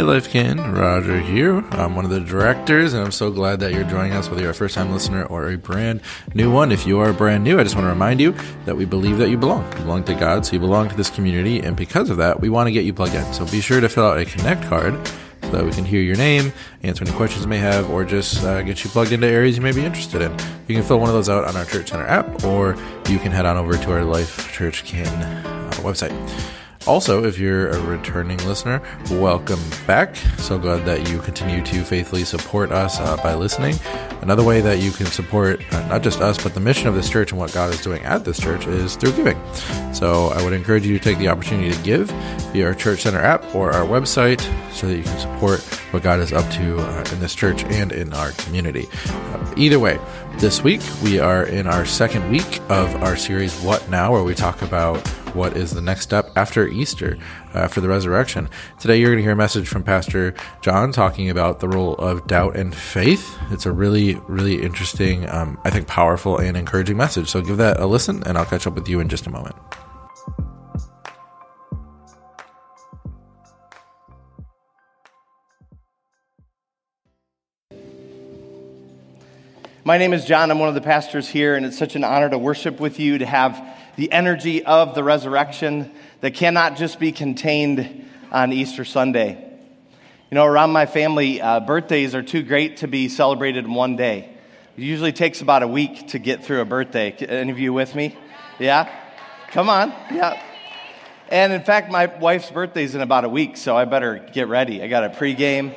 Hey, 0.00 0.06
Lifekin, 0.06 0.74
Roger 0.74 1.20
here. 1.20 1.58
I'm 1.72 1.94
one 1.94 2.06
of 2.06 2.10
the 2.10 2.20
directors, 2.20 2.94
and 2.94 3.04
I'm 3.04 3.12
so 3.12 3.30
glad 3.30 3.60
that 3.60 3.74
you're 3.74 3.84
joining 3.84 4.14
us, 4.14 4.30
whether 4.30 4.40
you're 4.40 4.52
a 4.52 4.54
first 4.54 4.74
time 4.74 4.90
listener 4.90 5.26
or 5.26 5.50
a 5.50 5.58
brand 5.58 6.00
new 6.32 6.50
one. 6.50 6.72
If 6.72 6.86
you 6.86 7.00
are 7.00 7.12
brand 7.12 7.44
new, 7.44 7.60
I 7.60 7.64
just 7.64 7.74
want 7.74 7.84
to 7.84 7.90
remind 7.90 8.18
you 8.18 8.34
that 8.64 8.78
we 8.78 8.86
believe 8.86 9.18
that 9.18 9.28
you 9.28 9.36
belong. 9.36 9.70
You 9.72 9.80
belong 9.80 10.04
to 10.04 10.14
God, 10.14 10.46
so 10.46 10.54
you 10.54 10.58
belong 10.58 10.88
to 10.88 10.96
this 10.96 11.10
community, 11.10 11.60
and 11.60 11.76
because 11.76 12.08
of 12.08 12.16
that, 12.16 12.40
we 12.40 12.48
want 12.48 12.68
to 12.68 12.72
get 12.72 12.86
you 12.86 12.94
plugged 12.94 13.14
in. 13.14 13.30
So 13.34 13.44
be 13.44 13.60
sure 13.60 13.78
to 13.78 13.90
fill 13.90 14.06
out 14.06 14.16
a 14.16 14.24
Connect 14.24 14.62
card 14.70 15.06
so 15.42 15.50
that 15.50 15.66
we 15.66 15.70
can 15.70 15.84
hear 15.84 16.00
your 16.00 16.16
name, 16.16 16.50
answer 16.82 17.04
any 17.04 17.14
questions 17.14 17.44
you 17.44 17.50
may 17.50 17.58
have, 17.58 17.90
or 17.90 18.02
just 18.02 18.42
uh, 18.42 18.62
get 18.62 18.82
you 18.82 18.88
plugged 18.88 19.12
into 19.12 19.26
areas 19.26 19.54
you 19.54 19.62
may 19.62 19.72
be 19.72 19.84
interested 19.84 20.22
in. 20.22 20.32
You 20.66 20.76
can 20.76 20.82
fill 20.82 20.98
one 20.98 21.10
of 21.10 21.14
those 21.14 21.28
out 21.28 21.44
on 21.44 21.56
our 21.56 21.66
Church 21.66 21.90
Center 21.90 22.06
app, 22.06 22.42
or 22.42 22.74
you 23.10 23.18
can 23.18 23.32
head 23.32 23.44
on 23.44 23.58
over 23.58 23.76
to 23.76 23.92
our 23.92 24.04
Life 24.04 24.50
Church 24.50 24.82
Kin 24.82 25.06
uh, 25.06 25.70
website. 25.82 26.16
Also, 26.86 27.24
if 27.24 27.38
you're 27.38 27.68
a 27.68 27.80
returning 27.82 28.38
listener, 28.46 28.80
welcome 29.10 29.60
back. 29.86 30.16
So 30.38 30.58
glad 30.58 30.86
that 30.86 31.10
you 31.10 31.20
continue 31.20 31.62
to 31.62 31.84
faithfully 31.84 32.24
support 32.24 32.72
us 32.72 32.98
uh, 32.98 33.18
by 33.18 33.34
listening. 33.34 33.76
Another 34.22 34.42
way 34.42 34.62
that 34.62 34.78
you 34.78 34.90
can 34.90 35.06
support 35.06 35.60
uh, 35.74 35.86
not 35.88 36.02
just 36.02 36.20
us, 36.20 36.42
but 36.42 36.54
the 36.54 36.60
mission 36.60 36.88
of 36.88 36.94
this 36.94 37.10
church 37.10 37.32
and 37.32 37.38
what 37.38 37.52
God 37.52 37.72
is 37.72 37.82
doing 37.82 38.02
at 38.04 38.24
this 38.24 38.40
church 38.40 38.66
is 38.66 38.96
through 38.96 39.12
giving. 39.12 39.38
So 39.92 40.28
I 40.28 40.42
would 40.42 40.54
encourage 40.54 40.86
you 40.86 40.98
to 40.98 41.04
take 41.04 41.18
the 41.18 41.28
opportunity 41.28 41.70
to 41.70 41.82
give 41.82 42.10
via 42.52 42.68
our 42.68 42.74
Church 42.74 43.00
Center 43.02 43.20
app 43.20 43.54
or 43.54 43.72
our 43.72 43.86
website 43.86 44.40
so 44.72 44.86
that 44.86 44.96
you 44.96 45.02
can 45.02 45.18
support 45.18 45.60
what 45.92 46.02
God 46.02 46.18
is 46.20 46.32
up 46.32 46.50
to 46.52 46.78
uh, 46.78 47.04
in 47.12 47.20
this 47.20 47.34
church 47.34 47.62
and 47.64 47.92
in 47.92 48.14
our 48.14 48.32
community. 48.32 48.88
Uh, 49.06 49.54
either 49.56 49.78
way, 49.78 49.98
this 50.40 50.64
week 50.64 50.80
we 51.04 51.18
are 51.18 51.44
in 51.44 51.66
our 51.66 51.84
second 51.84 52.30
week 52.30 52.60
of 52.70 52.94
our 53.02 53.14
series, 53.14 53.60
What 53.60 53.90
Now, 53.90 54.12
where 54.12 54.22
we 54.22 54.34
talk 54.34 54.62
about 54.62 55.06
what 55.34 55.54
is 55.54 55.72
the 55.72 55.82
next 55.82 56.04
step 56.04 56.30
after 56.34 56.66
Easter, 56.66 57.18
after 57.52 57.78
the 57.82 57.88
resurrection. 57.88 58.48
Today, 58.78 58.98
you're 58.98 59.10
going 59.10 59.18
to 59.18 59.22
hear 59.22 59.32
a 59.32 59.36
message 59.36 59.68
from 59.68 59.82
Pastor 59.82 60.32
John 60.62 60.92
talking 60.92 61.28
about 61.28 61.60
the 61.60 61.68
role 61.68 61.94
of 61.96 62.26
doubt 62.26 62.56
and 62.56 62.74
faith. 62.74 63.38
It's 63.50 63.66
a 63.66 63.72
really, 63.72 64.14
really 64.28 64.62
interesting, 64.62 65.28
um, 65.28 65.60
I 65.64 65.70
think, 65.70 65.86
powerful 65.86 66.38
and 66.38 66.56
encouraging 66.56 66.96
message. 66.96 67.28
So 67.28 67.42
give 67.42 67.58
that 67.58 67.78
a 67.78 67.84
listen, 67.84 68.22
and 68.24 68.38
I'll 68.38 68.46
catch 68.46 68.66
up 68.66 68.74
with 68.74 68.88
you 68.88 68.98
in 68.98 69.10
just 69.10 69.26
a 69.26 69.30
moment. 69.30 69.56
My 79.90 79.98
name 79.98 80.12
is 80.12 80.24
John. 80.24 80.52
I'm 80.52 80.60
one 80.60 80.68
of 80.68 80.76
the 80.76 80.80
pastors 80.80 81.28
here, 81.28 81.56
and 81.56 81.66
it's 81.66 81.76
such 81.76 81.96
an 81.96 82.04
honor 82.04 82.30
to 82.30 82.38
worship 82.38 82.78
with 82.78 83.00
you, 83.00 83.18
to 83.18 83.26
have 83.26 83.60
the 83.96 84.12
energy 84.12 84.64
of 84.64 84.94
the 84.94 85.02
resurrection 85.02 85.90
that 86.20 86.32
cannot 86.34 86.76
just 86.76 87.00
be 87.00 87.10
contained 87.10 88.08
on 88.30 88.52
Easter 88.52 88.84
Sunday. 88.84 89.30
You 90.30 90.34
know, 90.36 90.44
around 90.44 90.70
my 90.70 90.86
family, 90.86 91.40
uh, 91.40 91.58
birthdays 91.58 92.14
are 92.14 92.22
too 92.22 92.44
great 92.44 92.76
to 92.76 92.86
be 92.86 93.08
celebrated 93.08 93.64
in 93.64 93.74
one 93.74 93.96
day. 93.96 94.32
It 94.76 94.82
usually 94.84 95.10
takes 95.10 95.40
about 95.40 95.64
a 95.64 95.66
week 95.66 96.10
to 96.10 96.20
get 96.20 96.44
through 96.44 96.60
a 96.60 96.64
birthday. 96.64 97.10
Any 97.10 97.50
of 97.50 97.58
you 97.58 97.72
with 97.72 97.92
me? 97.96 98.16
Yeah? 98.60 98.88
Come 99.48 99.68
on. 99.68 99.92
Yeah. 100.12 100.40
And 101.30 101.52
in 101.52 101.64
fact, 101.64 101.90
my 101.90 102.06
wife's 102.06 102.52
birthday 102.52 102.84
is 102.84 102.94
in 102.94 103.00
about 103.00 103.24
a 103.24 103.28
week, 103.28 103.56
so 103.56 103.76
I 103.76 103.86
better 103.86 104.24
get 104.32 104.46
ready. 104.46 104.84
I 104.84 104.86
got 104.86 105.02
a 105.02 105.08
pregame, 105.08 105.74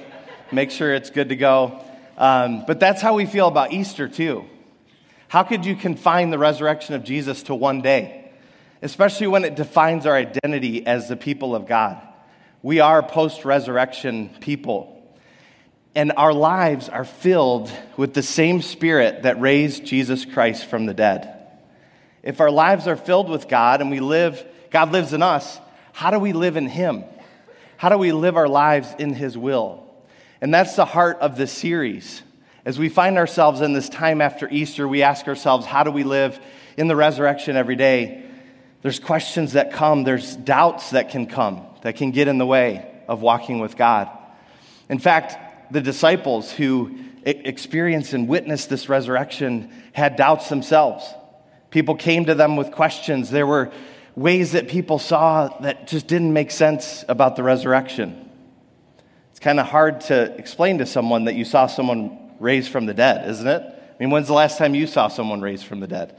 make 0.52 0.70
sure 0.70 0.94
it's 0.94 1.10
good 1.10 1.30
to 1.30 1.36
go. 1.36 1.84
Um, 2.18 2.64
but 2.66 2.80
that's 2.80 3.02
how 3.02 3.16
we 3.16 3.26
feel 3.26 3.48
about 3.48 3.74
Easter, 3.74 4.08
too. 4.08 4.46
How 5.28 5.44
could 5.44 5.66
you 5.66 5.76
confine 5.76 6.30
the 6.30 6.38
resurrection 6.38 6.94
of 6.96 7.04
Jesus 7.04 7.44
to 7.44 7.56
one 7.56 7.82
day, 7.82 8.32
especially 8.82 9.28
when 9.28 9.46
it 9.46 9.56
defines 9.56 10.06
our 10.06 10.16
identity 10.16 10.86
as 10.86 11.10
the 11.10 11.16
people 11.16 11.56
of 11.56 11.68
God? 11.68 12.00
We 12.62 12.80
are 12.80 13.02
post 13.02 13.44
resurrection 13.44 14.30
people. 14.40 14.90
And 15.96 16.12
our 16.18 16.34
lives 16.34 16.90
are 16.90 17.06
filled 17.06 17.72
with 17.98 18.14
the 18.14 18.24
same 18.24 18.62
spirit 18.62 19.24
that 19.24 19.40
raised 19.40 19.86
Jesus 19.86 20.26
Christ 20.26 20.66
from 20.66 20.86
the 20.86 20.94
dead. 20.94 21.30
If 22.24 22.40
our 22.40 22.50
lives 22.50 22.88
are 22.88 22.96
filled 22.96 23.30
with 23.30 23.48
God 23.48 23.82
and 23.82 23.92
we 23.92 24.00
live, 24.00 24.44
God 24.72 24.92
lives 24.92 25.14
in 25.14 25.22
us, 25.22 25.60
how 25.92 26.10
do 26.10 26.18
we 26.20 26.34
live 26.34 26.58
in 26.58 26.68
Him? 26.68 27.04
How 27.78 27.90
do 27.90 27.98
we 27.98 28.12
live 28.12 28.38
our 28.38 28.48
lives 28.48 28.94
in 28.98 29.14
His 29.14 29.38
will? 29.38 29.84
And 30.44 30.54
that's 30.54 30.76
the 30.76 30.84
heart 30.84 31.20
of 31.22 31.38
this 31.38 31.54
series. 31.54 32.22
As 32.66 32.78
we 32.78 32.90
find 32.90 33.18
ourselves 33.18 33.62
in 33.62 33.72
this 33.72 33.88
time 33.88 34.20
after 34.20 34.50
Easter, 34.50 34.86
we 34.86 35.02
ask 35.02 35.26
ourselves, 35.30 35.66
how 35.66 35.86
do 35.86 35.90
we 35.90 36.04
live 36.04 36.38
in 36.76 36.90
the 36.90 36.98
resurrection 36.98 37.56
every 37.56 37.78
day? 37.78 38.26
There's 38.82 39.00
questions 39.00 39.54
that 39.54 39.72
come, 39.72 40.04
there's 40.04 40.36
doubts 40.36 40.90
that 40.90 41.12
can 41.12 41.28
come, 41.28 41.66
that 41.84 41.96
can 41.96 42.12
get 42.12 42.28
in 42.28 42.40
the 42.40 42.46
way 42.46 42.86
of 43.08 43.22
walking 43.22 43.60
with 43.60 43.78
God. 43.78 44.10
In 44.90 45.00
fact, 45.00 45.72
the 45.72 45.80
disciples 45.80 46.52
who 46.52 46.94
experienced 47.24 48.12
and 48.12 48.28
witnessed 48.28 48.70
this 48.70 48.90
resurrection 48.90 49.72
had 49.94 50.18
doubts 50.18 50.50
themselves. 50.50 51.06
People 51.70 51.96
came 51.96 52.26
to 52.26 52.36
them 52.36 52.58
with 52.58 52.74
questions. 52.74 53.30
There 53.30 53.48
were 53.48 53.72
ways 54.18 54.52
that 54.52 54.68
people 54.68 55.00
saw 55.00 55.58
that 55.62 55.88
just 55.88 56.08
didn't 56.08 56.34
make 56.34 56.52
sense 56.52 57.06
about 57.08 57.38
the 57.38 57.44
resurrection 57.44 58.23
kind 59.44 59.60
of 59.60 59.68
hard 59.68 60.00
to 60.00 60.34
explain 60.38 60.78
to 60.78 60.86
someone 60.86 61.26
that 61.26 61.36
you 61.36 61.44
saw 61.44 61.68
someone 61.68 62.18
raised 62.40 62.72
from 62.72 62.86
the 62.86 62.94
dead, 62.94 63.30
isn't 63.30 63.46
it? 63.46 63.62
I 63.62 63.96
mean, 64.00 64.10
when's 64.10 64.28
the 64.28 64.34
last 64.34 64.58
time 64.58 64.74
you 64.74 64.88
saw 64.88 65.10
someone 65.10 65.42
raised 65.42 65.66
from 65.66 65.82
the 65.82 65.88
dead? 65.88 66.16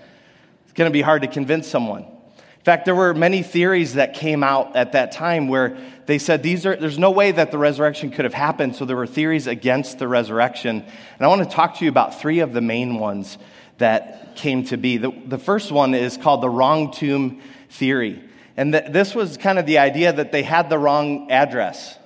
It's 0.65 0.75
going 0.75 0.91
to 0.91 0.93
be 0.93 1.01
hard 1.01 1.23
to 1.23 1.29
convince 1.29 1.67
someone. 1.67 2.03
In 2.03 2.65
fact, 2.65 2.85
there 2.85 2.95
were 2.95 3.15
many 3.15 3.43
theories 3.43 3.95
that 3.95 4.13
came 4.13 4.45
out 4.45 4.77
at 4.77 4.93
that 4.93 5.13
time 5.13 5.49
where 5.49 5.77
they 6.05 6.19
said 6.19 6.43
these 6.43 6.67
are, 6.67 6.77
there's 6.77 6.99
no 6.99 7.11
way 7.11 7.33
that 7.33 7.51
the 7.51 7.57
resurrection 7.57 8.11
could 8.11 8.27
have 8.27 8.35
happened, 8.35 8.77
so 8.77 8.85
there 8.85 8.97
were 8.97 9.07
theories 9.07 9.47
against 9.47 9.99
the 9.99 10.07
resurrection. 10.07 10.81
And 10.83 11.21
I 11.21 11.29
want 11.29 11.43
to 11.43 11.49
talk 11.49 11.79
to 11.79 11.85
you 11.85 11.91
about 11.91 12.21
three 12.21 12.41
of 12.41 12.53
the 12.53 12.61
main 12.61 12.99
ones 12.99 13.39
that 13.79 14.37
came 14.37 14.65
to 14.65 14.77
be. 14.77 14.99
The, 14.99 15.11
the 15.27 15.39
first 15.39 15.73
one 15.73 15.95
is 15.95 16.19
called 16.19 16.43
the 16.43 16.51
wrong 16.51 16.93
tomb 16.93 17.41
theory. 17.71 18.23
And 18.55 18.73
th- 18.73 18.93
this 18.93 19.15
was 19.15 19.39
kind 19.39 19.59
of 19.59 19.65
the 19.65 19.79
idea 19.79 20.13
that 20.13 20.31
they 20.31 20.43
had 20.43 20.69
the 20.69 20.79
wrong 20.79 21.31
address. 21.31 21.99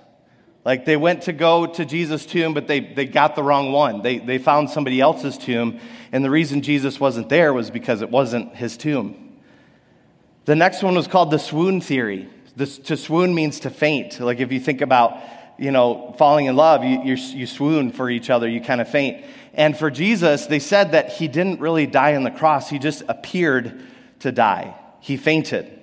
Like 0.64 0.84
they 0.84 0.96
went 0.96 1.22
to 1.22 1.32
go 1.32 1.66
to 1.66 1.84
Jesus' 1.84 2.26
tomb, 2.26 2.54
but 2.54 2.66
they, 2.66 2.80
they 2.80 3.06
got 3.06 3.36
the 3.36 3.42
wrong 3.42 3.72
one. 3.72 4.02
They, 4.02 4.18
they 4.18 4.38
found 4.38 4.70
somebody 4.70 5.00
else's 5.00 5.38
tomb, 5.38 5.80
and 6.12 6.24
the 6.24 6.30
reason 6.30 6.62
Jesus 6.62 6.98
wasn't 7.00 7.28
there 7.28 7.52
was 7.52 7.70
because 7.70 8.02
it 8.02 8.10
wasn't 8.10 8.54
his 8.54 8.76
tomb. 8.76 9.36
The 10.44 10.56
next 10.56 10.82
one 10.82 10.94
was 10.94 11.06
called 11.06 11.30
the 11.30 11.38
swoon 11.38 11.80
theory. 11.80 12.28
This, 12.56 12.78
to 12.78 12.96
swoon 12.96 13.34
means 13.34 13.60
to 13.60 13.70
faint. 13.70 14.18
Like 14.18 14.40
if 14.40 14.50
you 14.50 14.60
think 14.60 14.80
about, 14.80 15.18
you 15.58 15.70
know, 15.70 16.14
falling 16.18 16.46
in 16.46 16.56
love, 16.56 16.84
you, 16.84 17.14
you 17.14 17.46
swoon 17.46 17.92
for 17.92 18.10
each 18.10 18.30
other, 18.30 18.48
you 18.48 18.60
kind 18.60 18.80
of 18.80 18.88
faint. 18.88 19.24
And 19.54 19.76
for 19.76 19.90
Jesus, 19.90 20.46
they 20.46 20.58
said 20.58 20.92
that 20.92 21.12
he 21.12 21.28
didn't 21.28 21.60
really 21.60 21.86
die 21.86 22.16
on 22.16 22.24
the 22.24 22.30
cross, 22.30 22.68
he 22.68 22.78
just 22.78 23.02
appeared 23.08 23.82
to 24.20 24.32
die. 24.32 24.74
He 25.00 25.16
fainted 25.16 25.77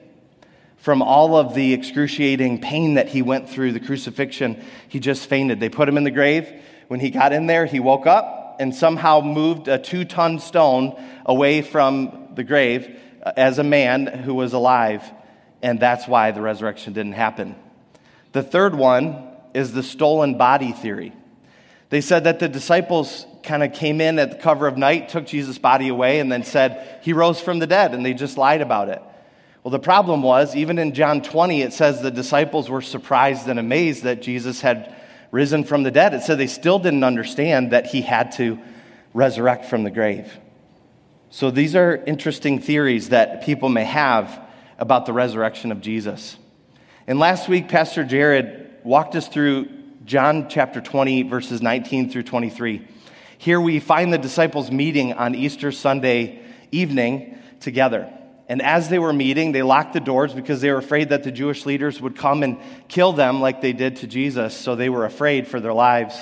from 0.85 1.01
all 1.01 1.35
of 1.35 1.55
the 1.55 1.73
excruciating 1.73 2.61
pain 2.61 2.93
that 2.93 3.07
he 3.07 3.23
went 3.23 3.49
through, 3.49 3.71
the 3.71 3.79
crucifixion, 3.79 4.63
he 4.87 4.99
just 4.99 5.27
fainted. 5.27 5.59
They 5.59 5.67
put 5.67 5.89
him 5.89 5.97
in 5.97 6.03
the 6.03 6.11
grave. 6.11 6.47
When 6.89 6.99
he 6.99 7.09
got 7.09 7.33
in 7.33 7.47
there, 7.47 7.65
he 7.65 7.79
woke 7.79 8.05
up 8.05 8.57
and 8.59 8.73
somehow 8.73 9.21
moved 9.21 9.67
a 9.67 9.79
two 9.79 10.05
ton 10.05 10.37
stone 10.37 10.95
away 11.25 11.63
from 11.63 12.27
the 12.35 12.43
grave 12.43 12.99
uh, 13.23 13.31
as 13.35 13.57
a 13.57 13.63
man 13.63 14.05
who 14.05 14.35
was 14.35 14.53
alive. 14.53 15.03
And 15.63 15.79
that's 15.79 16.07
why 16.07 16.29
the 16.29 16.41
resurrection 16.41 16.93
didn't 16.93 17.13
happen. 17.13 17.55
The 18.33 18.43
third 18.43 18.75
one 18.75 19.27
is 19.55 19.73
the 19.73 19.81
stolen 19.81 20.37
body 20.37 20.71
theory. 20.71 21.13
They 21.89 22.01
said 22.01 22.25
that 22.25 22.37
the 22.37 22.47
disciples 22.47 23.25
kind 23.41 23.63
of 23.63 23.73
came 23.73 24.01
in 24.01 24.19
at 24.19 24.29
the 24.29 24.37
cover 24.37 24.67
of 24.67 24.77
night, 24.77 25.09
took 25.09 25.25
Jesus' 25.25 25.57
body 25.57 25.87
away, 25.87 26.19
and 26.19 26.31
then 26.31 26.43
said 26.43 26.99
he 27.01 27.11
rose 27.11 27.41
from 27.41 27.57
the 27.57 27.65
dead, 27.65 27.95
and 27.95 28.05
they 28.05 28.13
just 28.13 28.37
lied 28.37 28.61
about 28.61 28.89
it. 28.89 29.01
Well, 29.65 29.71
the 29.71 29.79
problem 29.79 30.21
was, 30.21 30.55
even 30.55 30.77
in 30.77 30.93
John 30.93 31.23
20, 31.23 31.63
it 31.63 31.73
says 31.73 31.99
the 31.99 32.11
disciples 32.11 32.69
were 32.69 32.83
surprised 32.83 33.47
and 33.47 33.57
amazed 33.57 34.03
that 34.03 34.21
Jesus 34.21 34.61
had 34.61 34.95
risen 35.31 35.63
from 35.63 35.81
the 35.81 35.89
dead. 35.89 36.13
It 36.13 36.21
said 36.21 36.37
they 36.37 36.45
still 36.45 36.77
didn't 36.77 37.03
understand 37.03 37.71
that 37.71 37.87
he 37.87 38.03
had 38.03 38.33
to 38.33 38.59
resurrect 39.15 39.65
from 39.65 39.83
the 39.83 39.89
grave. 39.89 40.31
So 41.31 41.49
these 41.49 41.75
are 41.75 41.95
interesting 41.95 42.59
theories 42.59 43.09
that 43.09 43.43
people 43.43 43.69
may 43.69 43.85
have 43.85 44.39
about 44.77 45.07
the 45.07 45.13
resurrection 45.13 45.71
of 45.71 45.81
Jesus. 45.81 46.37
And 47.07 47.17
last 47.17 47.49
week, 47.49 47.67
Pastor 47.67 48.03
Jared 48.03 48.69
walked 48.83 49.15
us 49.15 49.27
through 49.27 49.67
John 50.05 50.47
chapter 50.47 50.79
20, 50.79 51.23
verses 51.23 51.63
19 51.63 52.11
through 52.11 52.21
23. 52.21 52.87
Here 53.39 53.59
we 53.59 53.79
find 53.79 54.13
the 54.13 54.19
disciples 54.19 54.69
meeting 54.69 55.13
on 55.13 55.33
Easter 55.33 55.71
Sunday 55.71 56.43
evening 56.71 57.39
together. 57.61 58.15
And 58.47 58.61
as 58.61 58.89
they 58.89 58.99
were 58.99 59.13
meeting, 59.13 59.51
they 59.51 59.63
locked 59.63 59.93
the 59.93 59.99
doors 59.99 60.33
because 60.33 60.61
they 60.61 60.71
were 60.71 60.77
afraid 60.77 61.09
that 61.09 61.23
the 61.23 61.31
Jewish 61.31 61.65
leaders 61.65 61.99
would 61.99 62.15
come 62.15 62.43
and 62.43 62.59
kill 62.87 63.11
them 63.13 63.41
like 63.41 63.61
they 63.61 63.73
did 63.73 63.97
to 63.97 64.07
Jesus. 64.07 64.55
So 64.55 64.75
they 64.75 64.89
were 64.89 65.05
afraid 65.05 65.47
for 65.47 65.59
their 65.59 65.73
lives. 65.73 66.15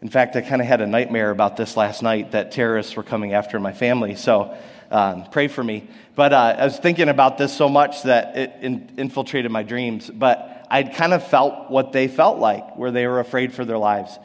In 0.00 0.08
fact, 0.08 0.34
I 0.34 0.40
kind 0.40 0.62
of 0.62 0.66
had 0.66 0.80
a 0.80 0.86
nightmare 0.86 1.30
about 1.30 1.56
this 1.56 1.76
last 1.76 2.02
night 2.02 2.32
that 2.32 2.52
terrorists 2.52 2.96
were 2.96 3.02
coming 3.02 3.34
after 3.34 3.60
my 3.60 3.72
family. 3.72 4.14
So 4.14 4.56
um, 4.90 5.26
pray 5.30 5.48
for 5.48 5.62
me. 5.62 5.88
But 6.14 6.32
uh, 6.32 6.56
I 6.58 6.64
was 6.64 6.78
thinking 6.78 7.08
about 7.08 7.36
this 7.36 7.54
so 7.54 7.68
much 7.68 8.02
that 8.04 8.36
it 8.36 8.52
in- 8.62 8.90
infiltrated 8.96 9.50
my 9.50 9.62
dreams. 9.62 10.10
But 10.10 10.66
I'd 10.70 10.94
kind 10.94 11.12
of 11.12 11.26
felt 11.26 11.70
what 11.70 11.92
they 11.92 12.08
felt 12.08 12.38
like, 12.38 12.76
where 12.76 12.90
they 12.90 13.06
were 13.06 13.20
afraid 13.20 13.52
for 13.52 13.66
their 13.66 13.78
lives. 13.78 14.18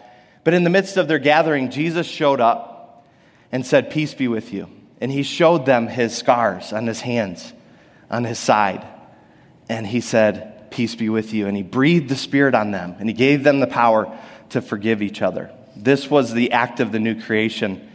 But 0.46 0.54
in 0.54 0.64
the 0.64 0.70
midst 0.70 0.96
of 0.96 1.10
their 1.10 1.20
gathering, 1.20 1.72
Jesus 1.72 2.08
showed 2.08 2.40
up 2.40 3.06
and 3.52 3.66
said, 3.66 3.92
Peace 3.92 4.14
be 4.14 4.30
with 4.30 4.54
you. 4.54 4.70
And 5.00 5.12
he 5.12 5.24
showed 5.24 5.66
them 5.66 5.88
his 5.88 6.16
scars 6.16 6.74
on 6.74 6.88
his 6.88 7.02
hands, 7.02 7.54
on 8.10 8.24
his 8.24 8.40
side. 8.40 8.86
And 9.70 9.86
he 9.86 10.02
said, 10.02 10.72
Peace 10.72 10.96
be 10.96 11.10
with 11.10 11.34
you. 11.34 11.48
And 11.48 11.56
he 11.56 11.64
breathed 11.64 12.10
the 12.10 12.16
Spirit 12.16 12.56
on 12.56 12.72
them, 12.72 12.96
and 13.00 13.08
he 13.08 13.14
gave 13.14 13.44
them 13.44 13.60
the 13.60 13.68
power 13.68 14.18
to 14.50 14.62
forgive 14.62 15.02
each 15.02 15.22
other. 15.22 15.52
This 15.76 16.10
was 16.10 16.34
the 16.34 16.52
act 16.52 16.80
of 16.80 16.92
the 16.92 17.00
new 17.00 17.22
creation. 17.22 17.90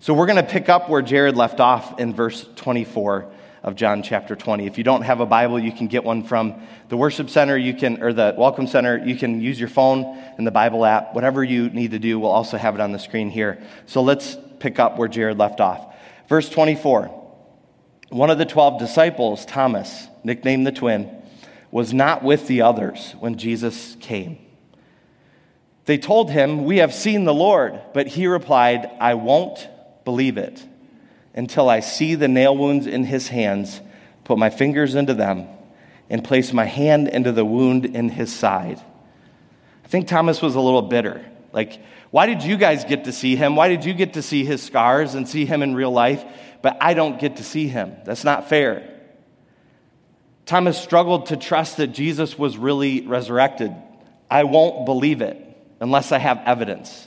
So 0.00 0.14
we're 0.14 0.26
going 0.26 0.44
to 0.44 0.50
pick 0.50 0.68
up 0.68 0.88
where 0.88 1.02
Jared 1.02 1.36
left 1.36 1.58
off 1.58 1.98
in 1.98 2.14
verse 2.14 2.46
24 2.56 3.32
of 3.62 3.74
John 3.74 4.04
chapter 4.04 4.36
20. 4.36 4.66
If 4.66 4.78
you 4.78 4.84
don't 4.84 5.02
have 5.02 5.20
a 5.20 5.26
Bible, 5.26 5.58
you 5.58 5.72
can 5.72 5.88
get 5.88 6.04
one 6.04 6.22
from 6.22 6.62
the 6.88 6.96
worship 6.96 7.28
center, 7.28 7.56
you 7.56 7.74
can 7.74 8.00
or 8.00 8.12
the 8.12 8.34
welcome 8.38 8.68
center, 8.68 8.96
you 9.04 9.16
can 9.16 9.40
use 9.40 9.58
your 9.58 9.68
phone 9.68 10.04
and 10.38 10.46
the 10.46 10.52
Bible 10.52 10.84
app. 10.84 11.14
Whatever 11.14 11.42
you 11.42 11.68
need 11.70 11.90
to 11.90 11.98
do, 11.98 12.20
we'll 12.20 12.30
also 12.30 12.56
have 12.56 12.76
it 12.76 12.80
on 12.80 12.92
the 12.92 12.98
screen 12.98 13.28
here. 13.28 13.60
So 13.86 14.02
let's 14.02 14.36
pick 14.60 14.78
up 14.78 14.98
where 14.98 15.08
Jared 15.08 15.38
left 15.38 15.60
off. 15.60 15.94
Verse 16.28 16.48
24. 16.48 17.22
One 18.10 18.30
of 18.30 18.38
the 18.38 18.44
12 18.44 18.78
disciples, 18.78 19.44
Thomas, 19.46 20.08
nicknamed 20.22 20.66
the 20.66 20.72
twin, 20.72 21.10
was 21.70 21.92
not 21.92 22.22
with 22.22 22.46
the 22.46 22.62
others 22.62 23.14
when 23.18 23.36
Jesus 23.36 23.96
came. 24.00 24.38
They 25.86 25.98
told 25.98 26.30
him, 26.30 26.64
We 26.64 26.78
have 26.78 26.94
seen 26.94 27.24
the 27.24 27.34
Lord. 27.34 27.80
But 27.94 28.06
he 28.08 28.26
replied, 28.26 28.90
I 29.00 29.14
won't 29.14 29.68
believe 30.04 30.36
it 30.36 30.64
until 31.34 31.68
I 31.68 31.80
see 31.80 32.14
the 32.14 32.28
nail 32.28 32.56
wounds 32.56 32.86
in 32.86 33.04
his 33.04 33.28
hands, 33.28 33.80
put 34.24 34.38
my 34.38 34.50
fingers 34.50 34.94
into 34.94 35.14
them, 35.14 35.46
and 36.08 36.24
place 36.24 36.52
my 36.52 36.64
hand 36.64 37.08
into 37.08 37.30
the 37.30 37.44
wound 37.44 37.84
in 37.84 38.08
his 38.08 38.34
side. 38.34 38.80
I 39.84 39.88
think 39.88 40.08
Thomas 40.08 40.40
was 40.40 40.54
a 40.54 40.60
little 40.60 40.82
bitter. 40.82 41.24
Like, 41.52 41.80
why 42.16 42.24
did 42.24 42.42
you 42.42 42.56
guys 42.56 42.86
get 42.86 43.04
to 43.04 43.12
see 43.12 43.36
him? 43.36 43.56
Why 43.56 43.68
did 43.68 43.84
you 43.84 43.92
get 43.92 44.14
to 44.14 44.22
see 44.22 44.42
his 44.42 44.62
scars 44.62 45.14
and 45.14 45.28
see 45.28 45.44
him 45.44 45.62
in 45.62 45.74
real 45.74 45.90
life, 45.90 46.24
but 46.62 46.78
I 46.80 46.94
don't 46.94 47.20
get 47.20 47.36
to 47.36 47.44
see 47.44 47.68
him? 47.68 47.92
That's 48.06 48.24
not 48.24 48.48
fair. 48.48 48.90
Thomas 50.46 50.80
struggled 50.80 51.26
to 51.26 51.36
trust 51.36 51.76
that 51.76 51.88
Jesus 51.88 52.38
was 52.38 52.56
really 52.56 53.06
resurrected. 53.06 53.70
I 54.30 54.44
won't 54.44 54.86
believe 54.86 55.20
it 55.20 55.36
unless 55.78 56.10
I 56.10 56.16
have 56.16 56.40
evidence, 56.46 57.06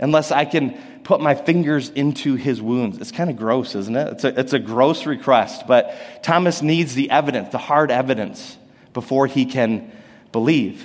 unless 0.00 0.32
I 0.32 0.44
can 0.44 0.76
put 1.04 1.20
my 1.20 1.36
fingers 1.36 1.90
into 1.90 2.34
his 2.34 2.60
wounds. 2.60 2.98
It's 2.98 3.12
kind 3.12 3.30
of 3.30 3.36
gross, 3.36 3.76
isn't 3.76 3.94
it? 3.94 4.08
It's 4.14 4.24
a, 4.24 4.40
it's 4.40 4.54
a 4.54 4.58
gross 4.58 5.06
request, 5.06 5.68
but 5.68 6.24
Thomas 6.24 6.62
needs 6.62 6.96
the 6.96 7.10
evidence, 7.10 7.50
the 7.50 7.58
hard 7.58 7.92
evidence, 7.92 8.56
before 8.92 9.28
he 9.28 9.44
can 9.46 9.92
believe. 10.32 10.84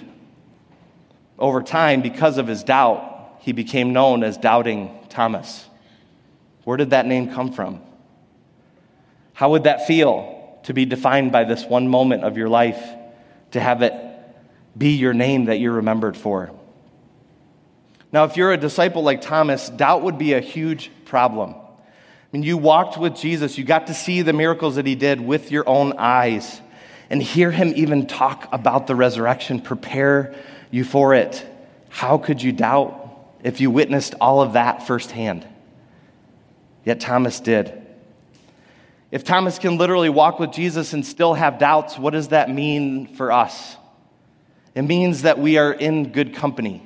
Over 1.40 1.64
time, 1.64 2.04
because 2.04 2.38
of 2.38 2.46
his 2.46 2.64
doubt, 2.64 3.12
he 3.44 3.51
became 3.51 3.92
known 3.92 4.24
as 4.24 4.38
Doubting 4.38 4.90
Thomas. 5.10 5.68
Where 6.63 6.78
did 6.78 6.92
that 6.92 7.06
name 7.06 7.34
come 7.34 7.51
from? 7.51 7.81
How 9.34 9.51
would 9.51 9.66
that 9.66 9.86
feel 9.86 10.60
to 10.63 10.74
be 10.74 10.86
defined 10.86 11.34
by 11.34 11.44
this 11.44 11.66
one 11.66 11.90
moment 11.90 12.24
of 12.24 12.38
your 12.38 12.48
life, 12.48 12.81
to 13.51 13.60
have 13.60 13.81
it 13.81 13.94
be 14.78 14.92
your 14.92 15.13
name 15.13 15.45
that 15.45 15.60
you're 15.60 15.74
remembered 15.74 16.16
for? 16.16 16.51
Now, 18.13 18.24
if 18.24 18.38
you're 18.38 18.54
a 18.54 18.57
disciple 18.57 19.04
like 19.04 19.19
Thomas, 19.19 19.69
doubt 19.69 20.04
would 20.04 20.18
be 20.18 20.31
a 20.34 20.39
huge 20.39 20.89
problem. 21.04 21.54
I 21.54 21.57
mean, 22.31 22.44
you 22.44 22.57
walked 22.57 22.98
with 22.98 23.18
Jesus, 23.18 23.57
you 23.57 23.66
got 23.66 23.88
to 23.88 23.94
see 23.94 24.22
the 24.22 24.31
miracles 24.31 24.75
that 24.75 24.86
he 24.86 24.96
did 24.96 25.19
with 25.19 25.51
your 25.51 25.68
own 25.68 25.96
eyes 25.98 26.62
and 27.10 27.22
hear 27.22 27.51
him 27.51 27.74
even 27.75 28.07
talk 28.07 28.48
about 28.54 28.88
the 28.88 28.96
resurrection, 28.96 29.60
prepare 29.60 30.34
you 30.72 30.86
for 30.86 31.13
it. 31.13 31.46
How 31.89 32.18
could 32.18 32.42
you 32.42 32.54
doubt 32.54 33.03
if 33.44 33.62
you 33.62 33.69
witnessed 33.69 34.16
all 34.19 34.42
of 34.42 34.54
that 34.54 34.88
firsthand? 34.88 35.48
Yet 36.84 37.00
Thomas 37.00 37.40
did. 37.40 37.80
If 39.12 39.24
Thomas 39.24 39.60
can 39.60 39.78
literally 39.78 40.10
walk 40.10 40.40
with 40.40 40.51
Jesus 40.51 40.94
and 40.94 41.06
still 41.06 41.36
have 41.36 41.60
doubts, 41.60 42.00
what 42.00 42.13
does 42.13 42.30
that 42.30 42.50
mean 42.50 43.06
for 43.16 43.31
us? 43.31 43.78
It 44.74 44.81
means 44.81 45.22
that 45.22 45.38
we 45.38 45.57
are 45.57 45.72
in 45.72 46.12
good 46.12 46.34
company 46.34 46.81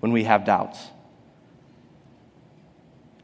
when 0.00 0.10
we 0.10 0.24
have 0.24 0.44
doubts. 0.44 0.84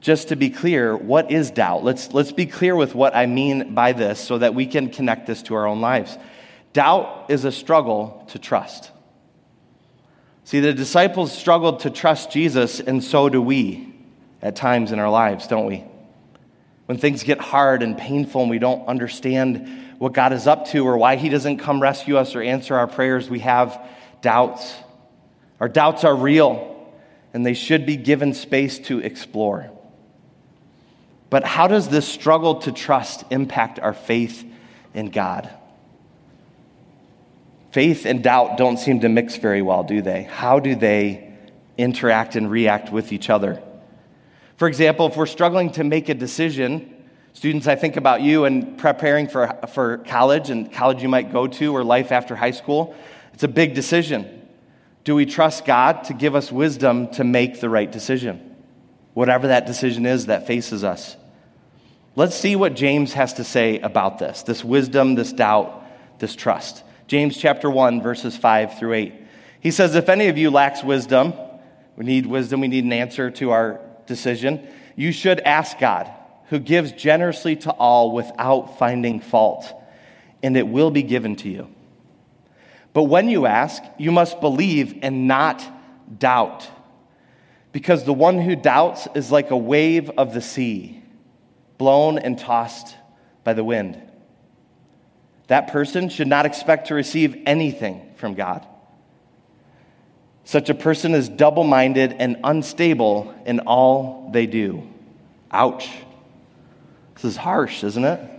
Just 0.01 0.29
to 0.29 0.37
be 0.37 0.51
clear, 0.51 0.97
what 0.97 1.33
is 1.33 1.51
doubt? 1.51 1.83
Let's, 1.83 2.13
let's 2.13 2.31
be 2.31 2.47
clear 2.47 2.77
with 2.77 2.95
what 2.95 3.17
I 3.17 3.27
mean 3.27 3.75
by 3.75 3.93
this 3.93 4.21
so 4.21 4.39
that 4.39 4.55
we 4.55 4.67
can 4.67 4.91
connect 4.91 5.27
this 5.27 5.43
to 5.45 5.55
our 5.55 5.67
own 5.67 5.81
lives. 5.81 6.17
Doubt 6.75 7.27
is 7.31 7.45
a 7.45 7.51
struggle 7.51 8.25
to 8.29 8.39
trust. 8.39 8.91
See, 10.45 10.61
the 10.61 10.75
disciples 10.75 11.37
struggled 11.37 11.81
to 11.81 11.91
trust 11.91 12.31
Jesus, 12.31 12.79
and 12.79 13.03
so 13.03 13.29
do 13.31 13.41
we 13.41 13.95
at 14.43 14.57
times 14.57 14.93
in 14.93 14.99
our 14.99 15.11
lives, 15.11 15.47
don't 15.47 15.67
we? 15.67 15.85
When 16.87 16.99
things 16.99 17.23
get 17.23 17.41
hard 17.41 17.83
and 17.83 17.97
painful 17.97 18.43
and 18.43 18.51
we 18.51 18.59
don't 18.59 18.87
understand 18.87 19.97
what 19.99 20.13
God 20.13 20.35
is 20.35 20.47
up 20.47 20.67
to 20.69 20.87
or 20.87 20.99
why 20.99 21.17
He 21.17 21.31
doesn't 21.31 21.59
come 21.59 21.81
rescue 21.81 22.19
us 22.19 22.35
or 22.35 22.43
answer 22.43 22.75
our 22.75 22.87
prayers, 22.87 23.31
we 23.31 23.39
have 23.39 23.81
doubts. 24.21 24.75
Our 25.61 25.69
doubts 25.69 26.05
are 26.05 26.15
real, 26.15 26.93
and 27.33 27.47
they 27.47 27.55
should 27.55 27.87
be 27.87 27.97
given 27.97 28.35
space 28.35 28.79
to 28.81 28.99
explore. 28.99 29.71
But 31.31 31.45
how 31.45 31.69
does 31.69 31.89
this 31.89 32.07
struggle 32.07 32.57
to 32.61 32.73
trust 32.73 33.25
impact 33.31 33.81
our 33.81 33.95
faith 33.95 34.45
in 34.93 35.09
God? 35.09 35.49
Faith 37.75 38.07
and 38.07 38.23
doubt 38.23 38.57
don't 38.57 38.77
seem 38.77 39.01
to 39.01 39.09
mix 39.09 39.35
very 39.35 39.61
well, 39.61 39.83
do 39.83 40.01
they? 40.01 40.23
How 40.23 40.61
do 40.61 40.77
they 40.77 41.35
interact 41.77 42.37
and 42.37 42.49
react 42.49 42.93
with 42.93 43.13
each 43.13 43.29
other? 43.29 43.61
For 44.59 44.69
example, 44.69 45.09
if 45.09 45.17
we're 45.17 45.27
struggling 45.27 45.73
to 45.73 45.83
make 45.83 46.09
a 46.09 46.15
decision, 46.15 46.95
students, 47.33 47.67
I 47.67 47.75
think 47.75 47.97
about 47.97 48.23
you 48.23 48.45
and 48.45 48.79
preparing 48.79 49.27
for, 49.27 49.59
for 49.73 49.99
college 49.99 50.51
and 50.51 50.73
college 50.73 51.03
you 51.03 51.09
might 51.09 51.33
go 51.33 51.49
to 51.49 51.75
or 51.75 51.83
life 51.83 52.13
after 52.13 52.37
high 52.37 52.53
school. 52.53 52.95
It's 53.33 53.43
a 53.43 53.49
big 53.49 53.75
decision. 53.75 54.47
Do 55.03 55.17
we 55.17 55.27
trust 55.27 55.65
God 55.65 56.05
to 56.05 56.15
give 56.15 56.37
us 56.37 56.53
wisdom 56.53 57.09
to 57.15 57.25
make 57.25 57.59
the 57.59 57.69
right 57.69 57.91
decision? 57.91 58.55
Whatever 59.15 59.49
that 59.49 59.67
decision 59.67 60.07
is 60.07 60.27
that 60.27 60.47
faces 60.47 60.85
us. 60.85 61.17
Let's 62.15 62.37
see 62.37 62.55
what 62.55 62.77
James 62.77 63.15
has 63.15 63.33
to 63.33 63.43
say 63.43 63.81
about 63.81 64.21
this 64.21 64.45
this 64.45 64.63
wisdom, 64.63 65.17
this 65.17 65.33
doubt, 65.33 65.85
this 66.21 66.37
trust. 66.37 66.85
James 67.07 67.37
chapter 67.37 67.69
1, 67.69 68.03
verses 68.03 68.37
5 68.37 68.79
through 68.79 68.95
8. 68.95 69.15
He 69.61 69.71
says, 69.71 69.95
If 69.95 70.09
any 70.09 70.29
of 70.29 70.39
you 70.39 70.51
lacks 70.51 70.83
wisdom, 70.83 71.35
we 71.97 72.05
need 72.05 72.27
wisdom, 72.27 72.61
we 72.61 72.69
need 72.69 72.85
an 72.85 72.93
answer 72.93 73.31
to 73.33 73.51
our 73.51 73.81
decision, 74.07 74.67
you 74.97 75.13
should 75.13 75.41
ask 75.41 75.79
God, 75.79 76.11
who 76.49 76.59
gives 76.59 76.93
generously 76.93 77.57
to 77.57 77.71
all 77.73 78.13
without 78.13 78.79
finding 78.79 79.21
fault, 79.21 79.67
and 80.43 80.57
it 80.57 80.67
will 80.67 80.91
be 80.91 81.03
given 81.03 81.37
to 81.37 81.49
you. 81.49 81.69
But 82.95 83.05
when 83.05 83.29
you 83.29 83.47
ask, 83.47 83.83
you 83.99 84.13
must 84.13 84.41
believe 84.41 84.99
and 85.03 85.27
not 85.27 85.63
doubt. 86.19 86.69
Because 87.73 88.05
the 88.05 88.13
one 88.13 88.41
who 88.41 88.55
doubts 88.55 89.09
is 89.15 89.33
like 89.33 89.51
a 89.51 89.57
wave 89.57 90.11
of 90.11 90.33
the 90.33 90.41
sea, 90.41 91.03
blown 91.77 92.19
and 92.19 92.39
tossed 92.39 92.95
by 93.43 93.53
the 93.53 93.65
wind. 93.65 94.01
That 95.49 95.69
person 95.69 96.09
should 96.09 96.29
not 96.29 96.47
expect 96.47 96.89
to 96.89 96.95
receive 96.95 97.43
anything 97.47 98.13
from 98.17 98.35
God. 98.35 98.67
Such 100.45 100.69
a 100.69 100.75
person 100.75 101.15
is 101.15 101.29
double 101.29 101.65
minded 101.65 102.15
and 102.19 102.39
unstable 102.45 103.35
in 103.47 103.61
all 103.61 104.31
they 104.33 104.47
do. 104.47 104.87
Ouch. 105.51 105.89
This 107.15 107.25
is 107.25 107.37
harsh, 107.37 107.85
isn't 107.85 108.05
it? 108.05 108.31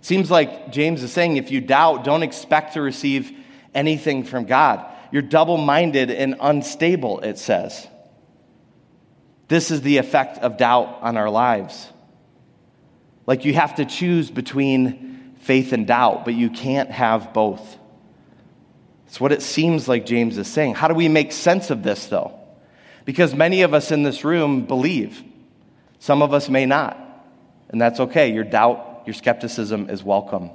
Seems 0.00 0.30
like 0.30 0.70
James 0.70 1.02
is 1.02 1.12
saying 1.12 1.36
if 1.36 1.50
you 1.50 1.60
doubt, 1.60 2.04
don't 2.04 2.22
expect 2.22 2.74
to 2.74 2.82
receive 2.82 3.32
anything 3.74 4.24
from 4.24 4.44
God. 4.44 4.84
You're 5.10 5.22
double 5.22 5.56
minded 5.56 6.10
and 6.10 6.36
unstable, 6.40 7.20
it 7.20 7.38
says. 7.38 7.88
This 9.48 9.70
is 9.70 9.82
the 9.82 9.98
effect 9.98 10.38
of 10.38 10.56
doubt 10.56 10.98
on 11.00 11.16
our 11.16 11.30
lives. 11.30 11.88
Like 13.26 13.44
you 13.44 13.54
have 13.54 13.76
to 13.76 13.84
choose 13.84 14.30
between 14.30 15.34
faith 15.40 15.72
and 15.72 15.86
doubt, 15.86 16.24
but 16.24 16.34
you 16.34 16.50
can't 16.50 16.90
have 16.90 17.32
both. 17.32 17.78
It's 19.06 19.20
what 19.20 19.32
it 19.32 19.42
seems 19.42 19.88
like 19.88 20.06
James 20.06 20.38
is 20.38 20.48
saying. 20.48 20.74
How 20.74 20.88
do 20.88 20.94
we 20.94 21.08
make 21.08 21.32
sense 21.32 21.70
of 21.70 21.82
this, 21.82 22.06
though? 22.06 22.38
Because 23.04 23.34
many 23.34 23.62
of 23.62 23.74
us 23.74 23.90
in 23.90 24.02
this 24.02 24.24
room 24.24 24.66
believe, 24.66 25.22
some 25.98 26.22
of 26.22 26.32
us 26.32 26.48
may 26.48 26.66
not, 26.66 26.98
and 27.68 27.80
that's 27.80 28.00
okay. 28.00 28.32
Your 28.32 28.44
doubt 28.44 28.94
your 29.06 29.14
skepticism 29.14 29.90
is 29.90 30.02
welcome. 30.02 30.50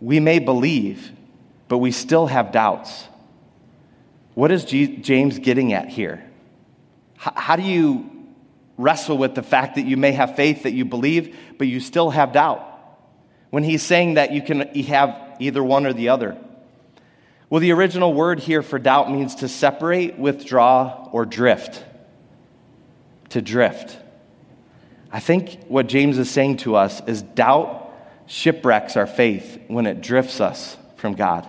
We 0.00 0.20
may 0.20 0.38
believe, 0.38 1.10
but 1.68 1.78
we 1.78 1.92
still 1.92 2.26
have 2.26 2.52
doubts. 2.52 3.08
What 4.34 4.52
is 4.52 4.64
G- 4.64 4.98
James 4.98 5.38
getting 5.38 5.72
at 5.72 5.88
here? 5.88 6.22
H- 7.20 7.32
how 7.34 7.56
do 7.56 7.62
you 7.62 8.17
wrestle 8.78 9.18
with 9.18 9.34
the 9.34 9.42
fact 9.42 9.74
that 9.74 9.84
you 9.84 9.96
may 9.96 10.12
have 10.12 10.36
faith 10.36 10.62
that 10.62 10.72
you 10.72 10.84
believe, 10.84 11.36
but 11.58 11.66
you 11.66 11.80
still 11.80 12.10
have 12.10 12.32
doubt? 12.32 12.64
When 13.50 13.64
he's 13.64 13.82
saying 13.82 14.14
that 14.14 14.32
you 14.32 14.40
can 14.40 14.60
have 14.84 15.36
either 15.40 15.62
one 15.62 15.86
or 15.86 15.92
the 15.92 16.08
other. 16.08 16.38
Well, 17.50 17.60
the 17.60 17.72
original 17.72 18.12
word 18.12 18.40
here 18.40 18.62
for 18.62 18.78
doubt 18.78 19.10
means 19.10 19.36
to 19.36 19.48
separate, 19.48 20.18
withdraw, 20.18 21.08
or 21.12 21.24
drift. 21.24 21.84
To 23.30 23.42
drift. 23.42 23.98
I 25.10 25.20
think 25.20 25.64
what 25.68 25.86
James 25.86 26.18
is 26.18 26.30
saying 26.30 26.58
to 26.58 26.76
us 26.76 27.00
is 27.06 27.22
doubt 27.22 27.90
shipwrecks 28.26 28.96
our 28.96 29.06
faith 29.06 29.58
when 29.68 29.86
it 29.86 30.02
drifts 30.02 30.40
us 30.40 30.76
from 30.96 31.14
God. 31.14 31.48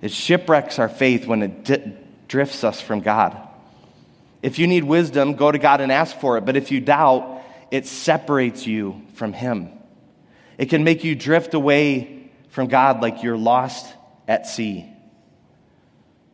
It 0.00 0.12
shipwrecks 0.12 0.78
our 0.78 0.88
faith 0.88 1.26
when 1.26 1.42
it 1.42 1.64
di- 1.64 1.92
drifts 2.28 2.62
us 2.62 2.80
from 2.80 3.00
God. 3.00 3.47
If 4.42 4.58
you 4.58 4.66
need 4.66 4.84
wisdom, 4.84 5.34
go 5.34 5.50
to 5.50 5.58
God 5.58 5.80
and 5.80 5.90
ask 5.90 6.18
for 6.18 6.38
it. 6.38 6.44
But 6.44 6.56
if 6.56 6.70
you 6.70 6.80
doubt, 6.80 7.42
it 7.70 7.86
separates 7.86 8.66
you 8.66 9.02
from 9.14 9.32
Him. 9.32 9.70
It 10.58 10.66
can 10.66 10.84
make 10.84 11.04
you 11.04 11.14
drift 11.14 11.54
away 11.54 12.30
from 12.50 12.68
God 12.68 13.02
like 13.02 13.22
you're 13.22 13.36
lost 13.36 13.92
at 14.26 14.46
sea. 14.46 14.86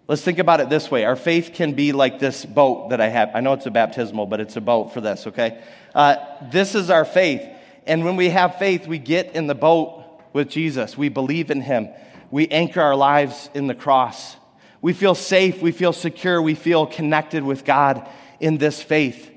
Let's 0.07 0.23
think 0.23 0.39
about 0.39 0.61
it 0.61 0.69
this 0.69 0.91
way. 0.91 1.05
Our 1.05 1.17
faith 1.17 1.53
can 1.55 1.73
be 1.73 1.93
like 1.93 2.19
this 2.19 2.45
boat 2.45 2.91
that 2.91 3.01
I 3.01 3.09
have. 3.09 3.31
I 3.35 3.41
know 3.41 3.55
it's 3.55 3.65
a 3.65 3.71
baptismal, 3.71 4.27
but 4.27 4.39
it's 4.39 4.57
a 4.57 4.61
boat 4.61 4.93
for 4.93 5.01
this, 5.01 5.27
okay? 5.29 5.63
Uh, 5.95 6.17
this 6.53 6.75
is 6.75 6.91
our 6.91 7.07
faith. 7.07 7.43
And 7.87 8.05
when 8.05 8.17
we 8.17 8.29
have 8.29 8.59
faith, 8.59 8.87
we 8.87 8.99
get 8.99 9.35
in 9.35 9.47
the 9.47 9.55
boat 9.55 10.05
with 10.35 10.51
Jesus. 10.51 10.99
We 10.99 11.09
believe 11.09 11.51
in 11.51 11.63
him. 11.63 11.89
We 12.31 12.49
anchor 12.49 12.83
our 12.83 12.97
lives 12.97 13.49
in 13.55 13.67
the 13.67 13.75
cross. 13.75 14.37
We 14.85 14.93
feel 14.93 15.14
safe. 15.14 15.62
We 15.62 15.73
feel 15.73 15.95
secure. 15.95 16.43
We 16.43 16.55
feel 16.55 16.85
connected 16.85 17.43
with 17.43 17.64
God 17.64 18.07
in 18.38 18.59
this 18.59 18.83
faith. 18.83 19.31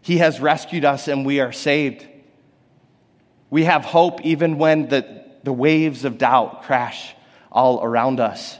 He 0.00 0.18
has 0.18 0.38
rescued 0.38 0.84
us 0.84 1.08
and 1.08 1.26
we 1.26 1.40
are 1.40 1.50
saved. 1.50 2.06
We 3.50 3.64
have 3.64 3.84
hope 3.84 4.20
even 4.20 4.58
when 4.58 4.88
the, 4.88 5.24
the 5.42 5.52
waves 5.52 6.04
of 6.04 6.18
doubt 6.18 6.62
crash 6.62 7.16
all 7.50 7.82
around 7.82 8.20
us. 8.20 8.58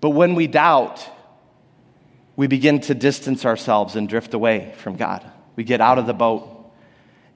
But 0.00 0.10
when 0.10 0.34
we 0.34 0.48
doubt, 0.48 1.08
we 2.34 2.48
begin 2.48 2.80
to 2.80 2.94
distance 2.96 3.44
ourselves 3.44 3.94
and 3.94 4.08
drift 4.08 4.34
away 4.34 4.74
from 4.78 4.96
God. 4.96 5.24
We 5.54 5.62
get 5.62 5.80
out 5.80 5.98
of 5.98 6.08
the 6.08 6.14
boat. 6.14 6.48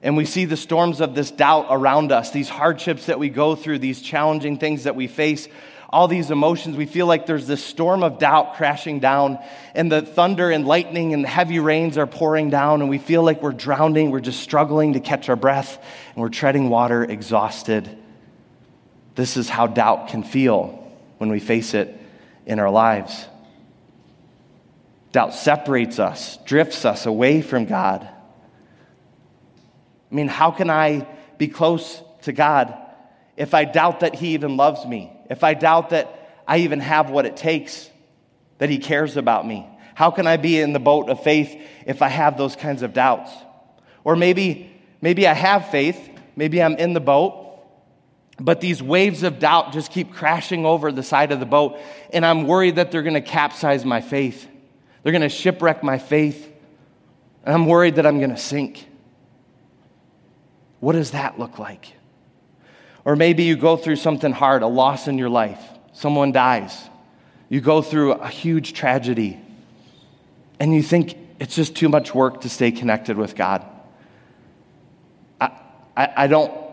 And 0.01 0.17
we 0.17 0.25
see 0.25 0.43
the 0.43 0.57
storms 0.57 0.99
of 0.99 1.15
this 1.15 1.31
doubt 1.31 1.67
around 1.69 2.11
us, 2.11 2.31
these 2.31 2.49
hardships 2.49 3.05
that 3.05 3.17
we 3.17 3.29
go 3.29 3.55
through, 3.55 3.79
these 3.79 4.01
challenging 4.01 4.57
things 4.57 4.83
that 4.83 4.97
we 4.97 5.07
face, 5.07 5.47
all 5.93 6.07
these 6.07 6.31
emotions. 6.31 6.75
We 6.75 6.87
feel 6.87 7.05
like 7.05 7.27
there's 7.27 7.45
this 7.45 7.63
storm 7.63 8.01
of 8.01 8.17
doubt 8.17 8.55
crashing 8.55 8.99
down, 8.99 9.37
and 9.75 9.91
the 9.91 10.01
thunder 10.01 10.49
and 10.49 10.65
lightning 10.65 11.13
and 11.13 11.23
heavy 11.23 11.59
rains 11.59 11.99
are 11.99 12.07
pouring 12.07 12.49
down, 12.49 12.81
and 12.81 12.89
we 12.89 12.97
feel 12.97 13.21
like 13.21 13.43
we're 13.43 13.51
drowning. 13.51 14.09
We're 14.09 14.19
just 14.19 14.39
struggling 14.41 14.93
to 14.93 14.99
catch 14.99 15.29
our 15.29 15.35
breath, 15.35 15.77
and 16.15 16.21
we're 16.21 16.29
treading 16.29 16.69
water 16.69 17.03
exhausted. 17.03 17.95
This 19.13 19.37
is 19.37 19.47
how 19.47 19.67
doubt 19.67 20.07
can 20.07 20.23
feel 20.23 20.91
when 21.19 21.29
we 21.29 21.39
face 21.39 21.75
it 21.75 21.95
in 22.47 22.57
our 22.57 22.71
lives. 22.71 23.27
Doubt 25.11 25.35
separates 25.35 25.99
us, 25.99 26.37
drifts 26.43 26.85
us 26.85 27.05
away 27.05 27.43
from 27.43 27.65
God. 27.65 28.01
I 30.11 30.15
mean, 30.15 30.27
how 30.27 30.49
can 30.49 30.71
I 30.71 31.07
be 31.37 31.47
close 31.47 32.01
to 32.23 32.33
God 32.33 32.75
if 33.37 33.53
I 33.53 33.65
doubt 33.65 33.99
that 33.99 34.15
He 34.15 34.29
even 34.29 34.57
loves 34.57 34.83
me? 34.87 35.12
If 35.29 35.43
I 35.43 35.53
doubt 35.53 35.91
that 35.91 36.41
I 36.47 36.59
even 36.59 36.79
have 36.79 37.09
what 37.09 37.25
it 37.25 37.37
takes, 37.37 37.89
that 38.57 38.69
He 38.69 38.77
cares 38.77 39.17
about 39.17 39.47
me? 39.47 39.67
How 39.95 40.11
can 40.11 40.27
I 40.27 40.37
be 40.37 40.59
in 40.59 40.73
the 40.73 40.79
boat 40.79 41.09
of 41.09 41.23
faith 41.23 41.55
if 41.85 42.01
I 42.01 42.09
have 42.09 42.37
those 42.37 42.55
kinds 42.55 42.81
of 42.81 42.93
doubts? 42.93 43.31
Or 44.03 44.15
maybe, 44.15 44.71
maybe 45.01 45.27
I 45.27 45.33
have 45.33 45.69
faith, 45.69 46.09
maybe 46.35 46.61
I'm 46.61 46.75
in 46.75 46.93
the 46.93 46.99
boat, 46.99 47.43
but 48.39 48.61
these 48.61 48.81
waves 48.81 49.23
of 49.23 49.39
doubt 49.39 49.73
just 49.73 49.91
keep 49.91 50.13
crashing 50.13 50.65
over 50.65 50.91
the 50.91 51.03
side 51.03 51.31
of 51.31 51.39
the 51.39 51.45
boat, 51.45 51.79
and 52.11 52.25
I'm 52.25 52.47
worried 52.47 52.75
that 52.77 52.91
they're 52.91 53.03
going 53.03 53.13
to 53.13 53.21
capsize 53.21 53.85
my 53.85 54.01
faith. 54.01 54.47
They're 55.03 55.11
going 55.11 55.21
to 55.21 55.29
shipwreck 55.29 55.83
my 55.83 55.97
faith, 55.97 56.51
and 57.45 57.53
I'm 57.53 57.67
worried 57.67 57.95
that 57.95 58.05
I'm 58.05 58.17
going 58.17 58.31
to 58.31 58.37
sink. 58.37 58.87
What 60.79 60.93
does 60.93 61.11
that 61.11 61.37
look 61.37 61.59
like? 61.59 61.93
Or 63.05 63.15
maybe 63.15 63.43
you 63.43 63.55
go 63.55 63.75
through 63.77 63.97
something 63.97 64.31
hard, 64.31 64.63
a 64.63 64.67
loss 64.67 65.07
in 65.07 65.17
your 65.17 65.29
life, 65.29 65.61
someone 65.93 66.31
dies. 66.31 66.77
You 67.49 67.61
go 67.61 67.81
through 67.81 68.13
a 68.13 68.27
huge 68.27 68.73
tragedy, 68.73 69.39
and 70.59 70.73
you 70.73 70.81
think 70.81 71.15
it's 71.39 71.55
just 71.55 71.75
too 71.75 71.89
much 71.89 72.15
work 72.15 72.41
to 72.41 72.49
stay 72.49 72.71
connected 72.71 73.17
with 73.17 73.35
God. 73.35 73.65
I, 75.39 75.51
I, 75.95 76.13
I 76.17 76.27
don't 76.27 76.63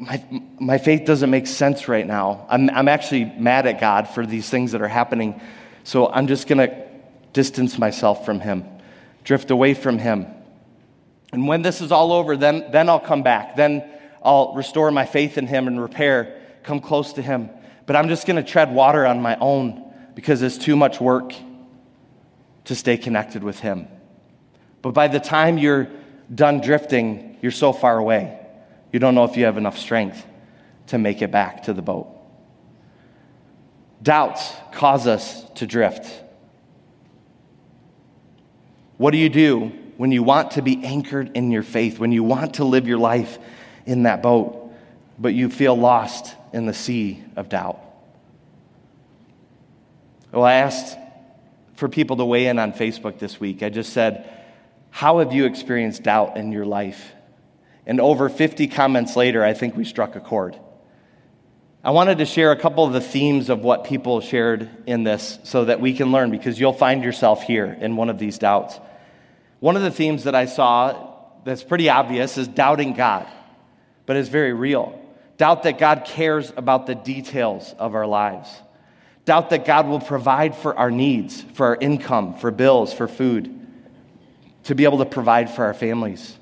my, 0.00 0.24
my 0.58 0.78
faith 0.78 1.04
doesn't 1.04 1.28
make 1.28 1.46
sense 1.46 1.86
right 1.86 2.06
now. 2.06 2.46
I'm, 2.48 2.70
I'm 2.70 2.88
actually 2.88 3.26
mad 3.26 3.66
at 3.66 3.80
God 3.80 4.08
for 4.08 4.24
these 4.24 4.48
things 4.48 4.72
that 4.72 4.80
are 4.80 4.88
happening. 4.88 5.40
So 5.84 6.08
I'm 6.08 6.26
just 6.26 6.48
going 6.48 6.58
to 6.58 6.86
distance 7.34 7.78
myself 7.78 8.24
from 8.24 8.40
Him, 8.40 8.64
drift 9.24 9.50
away 9.50 9.74
from 9.74 9.98
Him. 9.98 10.26
And 11.32 11.46
when 11.46 11.60
this 11.60 11.82
is 11.82 11.92
all 11.92 12.12
over, 12.12 12.36
then, 12.38 12.70
then 12.72 12.88
I'll 12.88 12.98
come 12.98 13.22
back. 13.22 13.56
Then 13.56 13.84
I'll 14.22 14.54
restore 14.54 14.90
my 14.90 15.06
faith 15.06 15.38
in 15.38 15.46
Him 15.46 15.66
and 15.66 15.80
repair, 15.80 16.40
come 16.62 16.80
close 16.80 17.14
to 17.14 17.22
Him. 17.22 17.50
But 17.86 17.96
I'm 17.96 18.08
just 18.08 18.26
going 18.26 18.36
to 18.36 18.48
tread 18.48 18.72
water 18.72 19.06
on 19.06 19.22
my 19.22 19.36
own 19.40 19.92
because 20.14 20.42
it's 20.42 20.58
too 20.58 20.76
much 20.76 21.00
work 21.00 21.32
to 22.64 22.74
stay 22.74 22.96
connected 22.96 23.42
with 23.42 23.60
Him. 23.60 23.88
But 24.82 24.92
by 24.92 25.08
the 25.08 25.20
time 25.20 25.58
you're 25.58 25.88
done 26.32 26.60
drifting, 26.60 27.38
you're 27.40 27.52
so 27.52 27.72
far 27.72 27.98
away. 27.98 28.38
You 28.92 28.98
don't 28.98 29.14
know 29.14 29.24
if 29.24 29.36
you 29.36 29.44
have 29.44 29.56
enough 29.56 29.78
strength 29.78 30.24
to 30.88 30.98
make 30.98 31.22
it 31.22 31.30
back 31.30 31.64
to 31.64 31.72
the 31.72 31.82
boat. 31.82 32.08
Doubts 34.02 34.52
cause 34.72 35.06
us 35.06 35.44
to 35.56 35.66
drift. 35.66 36.08
What 38.96 39.12
do 39.12 39.18
you 39.18 39.28
do 39.28 39.72
when 39.96 40.12
you 40.12 40.22
want 40.22 40.52
to 40.52 40.62
be 40.62 40.84
anchored 40.84 41.32
in 41.34 41.50
your 41.50 41.62
faith, 41.62 41.98
when 41.98 42.12
you 42.12 42.22
want 42.22 42.54
to 42.54 42.64
live 42.64 42.88
your 42.88 42.98
life 42.98 43.38
in 43.90 44.04
that 44.04 44.22
boat, 44.22 44.72
but 45.18 45.34
you 45.34 45.50
feel 45.50 45.76
lost 45.76 46.34
in 46.52 46.66
the 46.66 46.72
sea 46.72 47.22
of 47.34 47.48
doubt? 47.48 47.80
Well, 50.30 50.44
I 50.44 50.54
asked 50.54 50.96
for 51.74 51.88
people 51.88 52.16
to 52.18 52.24
weigh 52.24 52.46
in 52.46 52.60
on 52.60 52.72
Facebook 52.72 53.18
this 53.18 53.40
week. 53.40 53.64
I 53.64 53.68
just 53.68 53.92
said, 53.92 54.30
How 54.90 55.18
have 55.18 55.32
you 55.32 55.44
experienced 55.44 56.04
doubt 56.04 56.36
in 56.36 56.52
your 56.52 56.64
life? 56.64 57.12
And 57.84 58.00
over 58.00 58.28
50 58.28 58.68
comments 58.68 59.16
later, 59.16 59.42
I 59.44 59.54
think 59.54 59.74
we 59.74 59.84
struck 59.84 60.14
a 60.14 60.20
chord. 60.20 60.56
I 61.82 61.90
wanted 61.90 62.18
to 62.18 62.26
share 62.26 62.52
a 62.52 62.60
couple 62.60 62.84
of 62.84 62.92
the 62.92 63.00
themes 63.00 63.48
of 63.48 63.60
what 63.60 63.84
people 63.84 64.20
shared 64.20 64.70
in 64.86 65.02
this 65.02 65.38
so 65.42 65.64
that 65.64 65.80
we 65.80 65.94
can 65.94 66.12
learn 66.12 66.30
because 66.30 66.60
you'll 66.60 66.74
find 66.74 67.02
yourself 67.02 67.42
here 67.42 67.76
in 67.80 67.96
one 67.96 68.08
of 68.10 68.18
these 68.18 68.38
doubts. 68.38 68.78
One 69.58 69.76
of 69.76 69.82
the 69.82 69.90
themes 69.90 70.24
that 70.24 70.34
I 70.36 70.44
saw 70.44 71.16
that's 71.44 71.64
pretty 71.64 71.88
obvious 71.88 72.38
is 72.38 72.46
doubting 72.46 72.92
God, 72.92 73.26
but 74.10 74.16
it's 74.16 74.28
very 74.28 74.52
real. 74.52 75.00
Doubt 75.36 75.62
that 75.62 75.78
God 75.78 76.04
cares 76.04 76.52
about 76.56 76.88
the 76.88 76.96
details 76.96 77.76
of 77.78 77.94
our 77.94 78.08
lives. 78.08 78.50
Doubt 79.24 79.50
that 79.50 79.64
God 79.64 79.86
will 79.86 80.00
provide 80.00 80.56
for 80.56 80.76
our 80.76 80.90
needs, 80.90 81.42
for 81.54 81.66
our 81.66 81.76
income, 81.76 82.34
for 82.34 82.50
bills, 82.50 82.92
for 82.92 83.06
food, 83.06 83.68
to 84.64 84.74
be 84.74 84.82
able 84.82 84.98
to 84.98 85.04
provide 85.04 85.48
for 85.48 85.64
our 85.64 85.74
families. 85.74 86.36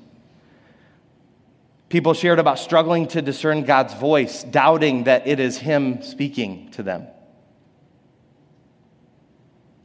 People 1.89 2.15
shared 2.15 2.39
about 2.39 2.57
struggling 2.57 3.07
to 3.09 3.21
discern 3.21 3.65
God's 3.65 3.93
voice, 3.93 4.43
doubting 4.43 5.03
that 5.03 5.27
it 5.27 5.39
is 5.39 5.59
Him 5.59 6.01
speaking 6.01 6.71
to 6.71 6.81
them. 6.81 7.05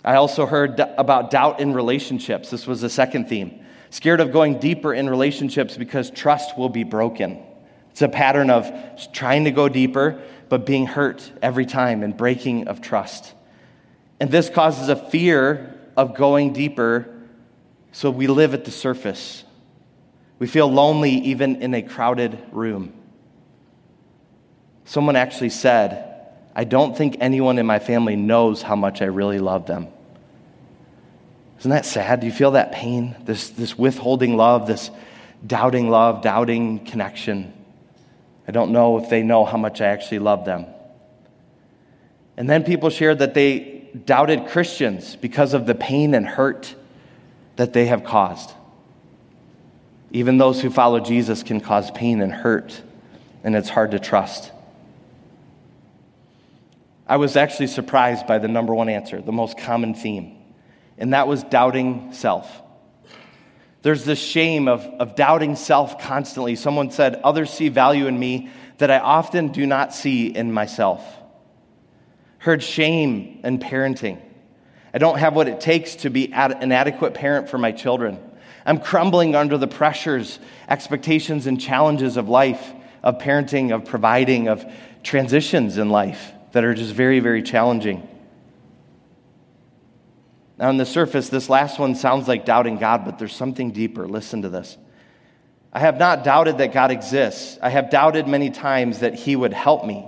I 0.02 0.14
also 0.14 0.46
heard 0.46 0.80
about 0.80 1.30
doubt 1.30 1.60
in 1.60 1.74
relationships. 1.74 2.48
This 2.48 2.66
was 2.66 2.80
the 2.80 2.88
second 2.88 3.28
theme. 3.28 3.60
Scared 3.90 4.20
of 4.20 4.32
going 4.32 4.58
deeper 4.58 4.94
in 4.94 5.10
relationships 5.10 5.76
because 5.76 6.10
trust 6.10 6.56
will 6.56 6.70
be 6.70 6.82
broken. 6.82 7.42
It's 7.94 8.02
a 8.02 8.08
pattern 8.08 8.50
of 8.50 8.70
trying 9.14 9.44
to 9.44 9.50
go 9.50 9.70
deeper, 9.70 10.20
but 10.50 10.66
being 10.66 10.86
hurt 10.86 11.32
every 11.40 11.64
time 11.64 12.02
and 12.02 12.14
breaking 12.16 12.68
of 12.68 12.82
trust. 12.82 13.32
And 14.20 14.30
this 14.30 14.50
causes 14.50 14.90
a 14.90 14.96
fear 14.96 15.74
of 15.96 16.14
going 16.14 16.52
deeper, 16.52 17.08
so 17.92 18.10
we 18.10 18.26
live 18.26 18.52
at 18.52 18.66
the 18.66 18.70
surface 18.70 19.44
we 20.44 20.46
feel 20.46 20.70
lonely 20.70 21.12
even 21.12 21.62
in 21.62 21.72
a 21.72 21.80
crowded 21.80 22.38
room. 22.52 22.92
Someone 24.84 25.16
actually 25.16 25.48
said, 25.48 26.28
I 26.54 26.64
don't 26.64 26.94
think 26.94 27.16
anyone 27.20 27.58
in 27.58 27.64
my 27.64 27.78
family 27.78 28.14
knows 28.14 28.60
how 28.60 28.76
much 28.76 29.00
I 29.00 29.06
really 29.06 29.38
love 29.38 29.64
them. 29.66 29.88
Isn't 31.60 31.70
that 31.70 31.86
sad? 31.86 32.20
Do 32.20 32.26
you 32.26 32.32
feel 32.32 32.50
that 32.50 32.72
pain? 32.72 33.16
This, 33.24 33.48
this 33.48 33.78
withholding 33.78 34.36
love, 34.36 34.66
this 34.66 34.90
doubting 35.46 35.88
love, 35.88 36.20
doubting 36.20 36.84
connection. 36.84 37.53
I 38.46 38.52
don't 38.52 38.72
know 38.72 38.98
if 38.98 39.08
they 39.08 39.22
know 39.22 39.44
how 39.44 39.56
much 39.56 39.80
I 39.80 39.86
actually 39.86 40.18
love 40.18 40.44
them. 40.44 40.66
And 42.36 42.48
then 42.48 42.64
people 42.64 42.90
shared 42.90 43.20
that 43.20 43.34
they 43.34 43.88
doubted 44.04 44.48
Christians 44.48 45.16
because 45.16 45.54
of 45.54 45.66
the 45.66 45.74
pain 45.74 46.14
and 46.14 46.26
hurt 46.26 46.74
that 47.56 47.72
they 47.72 47.86
have 47.86 48.04
caused. 48.04 48.52
Even 50.10 50.38
those 50.38 50.60
who 50.60 50.70
follow 50.70 51.00
Jesus 51.00 51.42
can 51.42 51.60
cause 51.60 51.90
pain 51.90 52.20
and 52.20 52.32
hurt, 52.32 52.80
and 53.42 53.54
it's 53.56 53.68
hard 53.68 53.92
to 53.92 53.98
trust. 53.98 54.50
I 57.06 57.16
was 57.16 57.36
actually 57.36 57.66
surprised 57.66 58.26
by 58.26 58.38
the 58.38 58.48
number 58.48 58.74
one 58.74 58.88
answer, 58.88 59.20
the 59.20 59.32
most 59.32 59.58
common 59.58 59.94
theme, 59.94 60.36
and 60.98 61.12
that 61.12 61.28
was 61.28 61.42
doubting 61.44 62.12
self. 62.12 62.62
There's 63.84 64.06
this 64.06 64.18
shame 64.18 64.66
of, 64.66 64.80
of 64.98 65.14
doubting 65.14 65.56
self 65.56 66.00
constantly. 66.00 66.56
Someone 66.56 66.90
said, 66.90 67.20
Others 67.22 67.50
see 67.50 67.68
value 67.68 68.06
in 68.06 68.18
me 68.18 68.48
that 68.78 68.90
I 68.90 68.98
often 68.98 69.48
do 69.48 69.66
not 69.66 69.92
see 69.92 70.28
in 70.28 70.50
myself. 70.50 71.04
Heard 72.38 72.62
shame 72.62 73.42
in 73.44 73.58
parenting. 73.58 74.22
I 74.94 74.96
don't 74.96 75.18
have 75.18 75.36
what 75.36 75.48
it 75.48 75.60
takes 75.60 75.96
to 75.96 76.08
be 76.08 76.32
an 76.32 76.72
adequate 76.72 77.12
parent 77.12 77.50
for 77.50 77.58
my 77.58 77.72
children. 77.72 78.18
I'm 78.64 78.80
crumbling 78.80 79.34
under 79.34 79.58
the 79.58 79.66
pressures, 79.66 80.38
expectations, 80.66 81.46
and 81.46 81.60
challenges 81.60 82.16
of 82.16 82.26
life, 82.26 82.72
of 83.02 83.18
parenting, 83.18 83.74
of 83.74 83.84
providing, 83.84 84.48
of 84.48 84.64
transitions 85.02 85.76
in 85.76 85.90
life 85.90 86.32
that 86.52 86.64
are 86.64 86.72
just 86.72 86.94
very, 86.94 87.20
very 87.20 87.42
challenging. 87.42 88.08
Now, 90.58 90.68
on 90.68 90.76
the 90.76 90.86
surface, 90.86 91.28
this 91.28 91.50
last 91.50 91.78
one 91.78 91.94
sounds 91.94 92.28
like 92.28 92.44
doubting 92.44 92.78
God, 92.78 93.04
but 93.04 93.18
there's 93.18 93.34
something 93.34 93.72
deeper. 93.72 94.06
Listen 94.06 94.42
to 94.42 94.48
this. 94.48 94.76
I 95.72 95.80
have 95.80 95.98
not 95.98 96.22
doubted 96.22 96.58
that 96.58 96.72
God 96.72 96.92
exists. 96.92 97.58
I 97.60 97.70
have 97.70 97.90
doubted 97.90 98.28
many 98.28 98.50
times 98.50 99.00
that 99.00 99.14
He 99.14 99.34
would 99.34 99.52
help 99.52 99.84
me, 99.84 100.06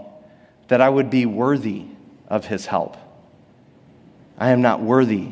that 0.68 0.80
I 0.80 0.88
would 0.88 1.10
be 1.10 1.26
worthy 1.26 1.86
of 2.28 2.46
His 2.46 2.64
help. 2.64 2.96
I 4.38 4.50
am 4.50 4.62
not 4.62 4.80
worthy 4.80 5.30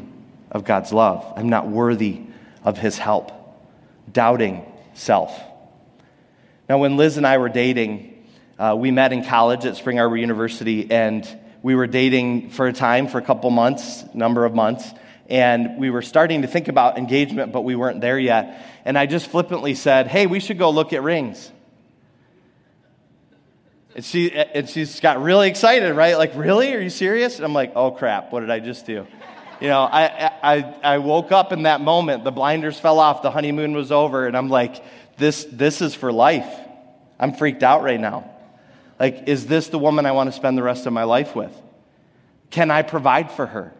of 0.50 0.64
God's 0.64 0.92
love. 0.92 1.32
I'm 1.36 1.48
not 1.48 1.68
worthy 1.68 2.22
of 2.64 2.78
His 2.78 2.98
help. 2.98 3.30
Doubting 4.12 4.66
self. 4.94 5.40
Now, 6.68 6.78
when 6.78 6.96
Liz 6.96 7.18
and 7.18 7.26
I 7.26 7.38
were 7.38 7.48
dating, 7.48 8.26
uh, 8.58 8.74
we 8.76 8.90
met 8.90 9.12
in 9.12 9.24
college 9.24 9.64
at 9.64 9.76
Spring 9.76 10.00
Arbor 10.00 10.16
University, 10.16 10.90
and 10.90 11.28
we 11.62 11.76
were 11.76 11.86
dating 11.86 12.50
for 12.50 12.66
a 12.66 12.72
time, 12.72 13.06
for 13.06 13.18
a 13.18 13.22
couple 13.22 13.50
months, 13.50 14.04
number 14.12 14.44
of 14.44 14.54
months 14.54 14.92
and 15.28 15.78
we 15.78 15.90
were 15.90 16.02
starting 16.02 16.42
to 16.42 16.48
think 16.48 16.68
about 16.68 16.98
engagement, 16.98 17.52
but 17.52 17.62
we 17.62 17.76
weren't 17.76 18.00
there 18.00 18.18
yet. 18.18 18.64
And 18.84 18.98
I 18.98 19.06
just 19.06 19.28
flippantly 19.28 19.74
said, 19.74 20.06
Hey, 20.06 20.26
we 20.26 20.40
should 20.40 20.58
go 20.58 20.70
look 20.70 20.92
at 20.92 21.02
rings. 21.02 21.50
And, 23.94 24.04
she, 24.04 24.32
and 24.32 24.68
she's 24.68 24.98
got 25.00 25.22
really 25.22 25.48
excited, 25.48 25.94
right? 25.94 26.18
Like, 26.18 26.34
really? 26.34 26.74
Are 26.74 26.80
you 26.80 26.90
serious? 26.90 27.36
And 27.36 27.44
I'm 27.44 27.54
like, 27.54 27.72
Oh 27.74 27.90
crap, 27.90 28.32
what 28.32 28.40
did 28.40 28.50
I 28.50 28.60
just 28.60 28.86
do? 28.86 29.06
You 29.60 29.68
know, 29.68 29.82
I, 29.82 30.30
I, 30.42 30.74
I 30.82 30.98
woke 30.98 31.32
up 31.32 31.52
in 31.52 31.62
that 31.62 31.80
moment. 31.80 32.24
The 32.24 32.32
blinders 32.32 32.78
fell 32.78 32.98
off, 32.98 33.22
the 33.22 33.30
honeymoon 33.30 33.72
was 33.74 33.92
over, 33.92 34.26
and 34.26 34.36
I'm 34.36 34.48
like, 34.48 34.84
this, 35.16 35.46
this 35.50 35.80
is 35.80 35.94
for 35.94 36.12
life. 36.12 36.52
I'm 37.18 37.32
freaked 37.32 37.62
out 37.62 37.82
right 37.82 38.00
now. 38.00 38.30
Like, 38.98 39.28
is 39.28 39.46
this 39.46 39.68
the 39.68 39.78
woman 39.78 40.06
I 40.06 40.12
want 40.12 40.28
to 40.28 40.32
spend 40.32 40.58
the 40.58 40.62
rest 40.62 40.86
of 40.86 40.92
my 40.92 41.04
life 41.04 41.34
with? 41.34 41.52
Can 42.50 42.70
I 42.70 42.82
provide 42.82 43.30
for 43.30 43.46
her? 43.46 43.72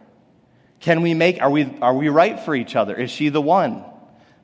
Can 0.85 1.01
we 1.01 1.15
make, 1.15 1.41
are 1.41 1.49
we, 1.49 1.67
are 1.81 1.95
we 1.95 2.09
right 2.09 2.39
for 2.39 2.53
each 2.53 2.75
other? 2.75 2.93
Is 2.95 3.09
she 3.09 3.29
the 3.29 3.41
one? 3.41 3.83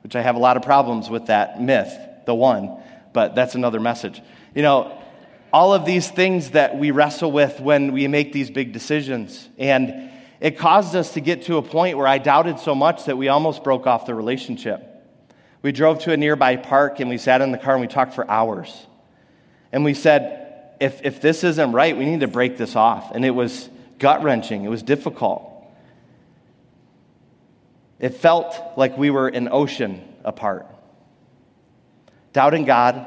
Which 0.02 0.16
I 0.16 0.22
have 0.22 0.34
a 0.34 0.40
lot 0.40 0.56
of 0.56 0.64
problems 0.64 1.08
with 1.08 1.26
that 1.26 1.62
myth, 1.62 1.96
the 2.26 2.34
one, 2.34 2.82
but 3.12 3.36
that's 3.36 3.54
another 3.54 3.78
message. 3.78 4.20
You 4.52 4.62
know, 4.62 5.00
all 5.52 5.72
of 5.72 5.84
these 5.84 6.10
things 6.10 6.50
that 6.50 6.76
we 6.76 6.90
wrestle 6.90 7.30
with 7.30 7.60
when 7.60 7.92
we 7.92 8.08
make 8.08 8.32
these 8.32 8.50
big 8.50 8.72
decisions. 8.72 9.48
And 9.56 10.10
it 10.40 10.58
caused 10.58 10.96
us 10.96 11.12
to 11.12 11.20
get 11.20 11.42
to 11.42 11.58
a 11.58 11.62
point 11.62 11.96
where 11.96 12.08
I 12.08 12.18
doubted 12.18 12.58
so 12.58 12.74
much 12.74 13.04
that 13.04 13.16
we 13.16 13.28
almost 13.28 13.62
broke 13.62 13.86
off 13.86 14.06
the 14.06 14.14
relationship. 14.16 14.84
We 15.62 15.70
drove 15.70 16.00
to 16.00 16.12
a 16.12 16.16
nearby 16.16 16.56
park 16.56 16.98
and 16.98 17.08
we 17.08 17.18
sat 17.18 17.40
in 17.40 17.52
the 17.52 17.58
car 17.58 17.74
and 17.74 17.82
we 17.82 17.86
talked 17.86 18.14
for 18.14 18.28
hours. 18.28 18.88
And 19.70 19.84
we 19.84 19.94
said, 19.94 20.74
if, 20.80 21.02
if 21.04 21.20
this 21.20 21.44
isn't 21.44 21.70
right, 21.70 21.96
we 21.96 22.04
need 22.04 22.18
to 22.18 22.26
break 22.26 22.56
this 22.56 22.74
off. 22.74 23.12
And 23.14 23.24
it 23.24 23.30
was 23.30 23.70
gut 24.00 24.24
wrenching, 24.24 24.64
it 24.64 24.70
was 24.70 24.82
difficult. 24.82 25.50
It 28.02 28.16
felt 28.16 28.76
like 28.76 28.98
we 28.98 29.10
were 29.10 29.28
an 29.28 29.48
ocean 29.50 30.02
apart. 30.24 30.66
Doubting 32.32 32.64
God, 32.64 33.06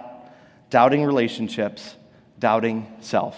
doubting 0.69 1.03
relationships, 1.03 1.95
doubting 2.39 2.87
self. 3.01 3.37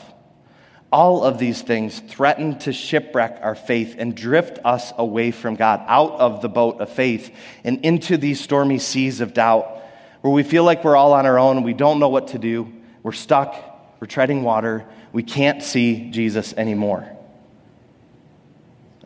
All 0.92 1.24
of 1.24 1.40
these 1.40 1.64
things 1.64 2.00
threaten 2.00 2.60
to 2.60 2.72
shipwreck 2.72 3.40
our 3.42 3.56
faith 3.56 3.96
and 3.98 4.16
drift 4.16 4.60
us 4.64 4.94
away 5.00 5.32
from 5.32 5.56
God, 5.56 5.84
out 5.88 6.12
of 6.12 6.44
the 6.44 6.48
boat 6.48 6.80
of 6.80 6.90
faith 6.90 7.34
and 7.64 7.84
into 7.84 8.18
these 8.18 8.40
stormy 8.40 8.78
seas 8.78 9.20
of 9.20 9.34
doubt, 9.34 9.82
where 10.22 10.32
we 10.32 10.44
feel 10.44 10.64
like 10.64 10.84
we're 10.84 10.96
all 10.96 11.14
on 11.14 11.26
our 11.26 11.40
own, 11.40 11.64
we 11.64 11.74
don't 11.74 12.00
know 12.00 12.10
what 12.10 12.30
to 12.30 12.38
do, 12.38 12.72
we're 13.02 13.12
stuck, 13.14 13.56
we're 14.00 14.08
treading 14.08 14.44
water, 14.44 14.86
we 15.12 15.24
can't 15.24 15.64
see 15.64 16.12
Jesus 16.12 16.54
anymore. 16.54 17.12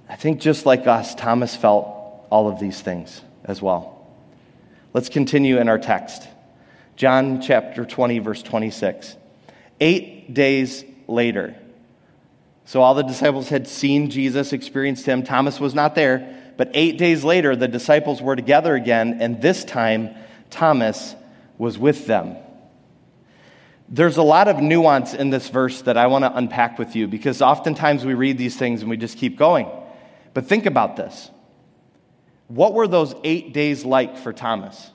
I 0.10 0.18
think 0.18 0.42
just 0.42 0.66
like 0.66 0.86
us, 0.86 1.16
Thomas 1.16 1.56
felt 1.56 2.01
all 2.32 2.48
of 2.48 2.60
these 2.60 2.82
things 2.82 3.22
as 3.46 3.62
well. 3.62 4.08
Let's 4.94 5.10
continue 5.10 5.60
in 5.60 5.70
our 5.70 5.78
text. 5.78 6.28
John 6.96 7.42
chapter 7.42 7.86
20, 7.86 8.20
verse 8.20 8.42
26. 8.42 9.16
Eight 9.80 10.34
days 10.34 10.84
later, 11.08 11.56
so 12.66 12.82
all 12.82 12.94
the 12.94 13.04
disciples 13.04 13.50
had 13.50 13.68
seen 13.68 14.10
Jesus, 14.10 14.54
experienced 14.54 15.06
him. 15.06 15.24
Thomas 15.24 15.60
was 15.60 15.76
not 15.76 15.94
there, 15.94 16.54
but 16.58 16.72
eight 16.74 16.98
days 16.98 17.24
later, 17.24 17.56
the 17.56 17.68
disciples 17.68 18.22
were 18.22 18.36
together 18.36 18.76
again, 18.76 19.18
and 19.20 19.42
this 19.42 19.66
time, 19.66 20.16
Thomas 20.50 21.16
was 21.58 21.78
with 21.78 22.08
them. 22.08 22.38
There's 23.90 24.18
a 24.18 24.24
lot 24.24 24.48
of 24.48 24.62
nuance 24.62 25.14
in 25.14 25.32
this 25.32 25.50
verse 25.50 25.82
that 25.82 25.98
I 25.98 26.08
want 26.08 26.24
to 26.24 26.34
unpack 26.34 26.80
with 26.80 26.96
you 26.96 27.08
because 27.08 27.42
oftentimes 27.42 28.06
we 28.06 28.14
read 28.14 28.38
these 28.38 28.56
things 28.56 28.82
and 28.82 28.90
we 28.90 28.96
just 28.96 29.18
keep 29.18 29.38
going. 29.38 29.70
But 30.34 30.46
think 30.46 30.66
about 30.66 30.96
this. 30.96 31.30
What 32.52 32.74
were 32.74 32.88
those 32.88 33.16
eight 33.24 33.54
days 33.54 33.86
like 33.86 34.18
for 34.18 34.34
Thomas? 34.34 34.92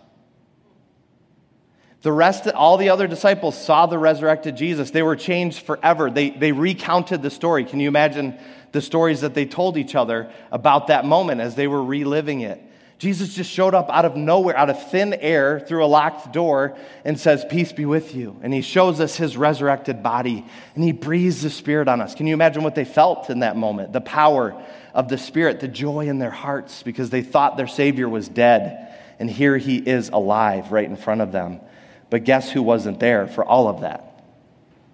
The 2.03 2.13
rest, 2.13 2.47
all 2.49 2.77
the 2.77 2.91
other 2.91 3.07
disciples 3.07 3.57
saw 3.57 3.87
the 3.87 3.99
resurrected 3.99 4.59
Jesus. 4.59 4.91
They 4.91 5.03
were 5.03 5.17
changed 5.17 5.65
forever. 5.65 6.11
They, 6.11 6.31
they 6.31 6.53
recounted 6.53 7.23
the 7.23 7.31
story. 7.31 7.65
Can 7.65 7.81
you 7.81 7.89
imagine 7.89 8.39
the 8.73 8.83
stories 8.83 9.23
that 9.23 9.33
they 9.33 9.47
told 9.47 9.79
each 9.79 9.95
other 9.95 10.31
about 10.53 10.89
that 10.89 11.07
moment 11.07 11.41
as 11.41 11.55
they 11.55 11.67
were 11.67 11.83
reliving 11.83 12.43
it? 12.43 12.63
Jesus 12.99 13.35
just 13.35 13.51
showed 13.51 13.75
up 13.75 13.91
out 13.91 14.05
of 14.05 14.17
nowhere, 14.17 14.57
out 14.57 14.71
of 14.71 14.91
thin 14.91 15.15
air, 15.15 15.61
through 15.61 15.85
a 15.85 15.87
locked 15.87 16.33
door, 16.33 16.77
and 17.05 17.19
says, 17.19 17.45
Peace 17.45 17.73
be 17.73 17.85
with 17.85 18.15
you. 18.15 18.39
And 18.43 18.55
he 18.55 18.63
shows 18.63 19.01
us 19.01 19.17
his 19.17 19.37
resurrected 19.37 20.03
body, 20.03 20.45
and 20.75 20.85
he 20.85 20.93
breathes 20.93 21.43
the 21.43 21.51
Spirit 21.51 21.89
on 21.89 22.01
us. 22.01 22.15
Can 22.15 22.27
you 22.27 22.35
imagine 22.35 22.63
what 22.63 22.75
they 22.75 22.87
felt 22.87 23.29
in 23.31 23.41
that 23.41 23.57
moment? 23.57 23.93
The 23.93 24.01
power 24.01 24.63
of 24.97 25.11
the 25.11 25.19
Spirit, 25.19 25.61
the 25.61 25.69
joy 25.69 26.09
in 26.09 26.19
their 26.19 26.31
hearts, 26.31 26.83
because 26.83 27.11
they 27.11 27.21
thought 27.21 27.59
their 27.59 27.67
Savior 27.67 28.09
was 28.09 28.31
dead, 28.31 28.99
and 29.19 29.31
here 29.31 29.59
he 29.59 29.77
is 29.77 30.09
alive 30.09 30.73
right 30.73 30.89
in 30.89 30.97
front 30.97 31.21
of 31.21 31.33
them. 31.33 31.61
But 32.09 32.25
guess 32.25 32.51
who 32.51 32.63
wasn't 32.63 32.99
there 32.99 33.27
for 33.27 33.45
all 33.45 33.69
of 33.69 33.83
that? 33.83 34.25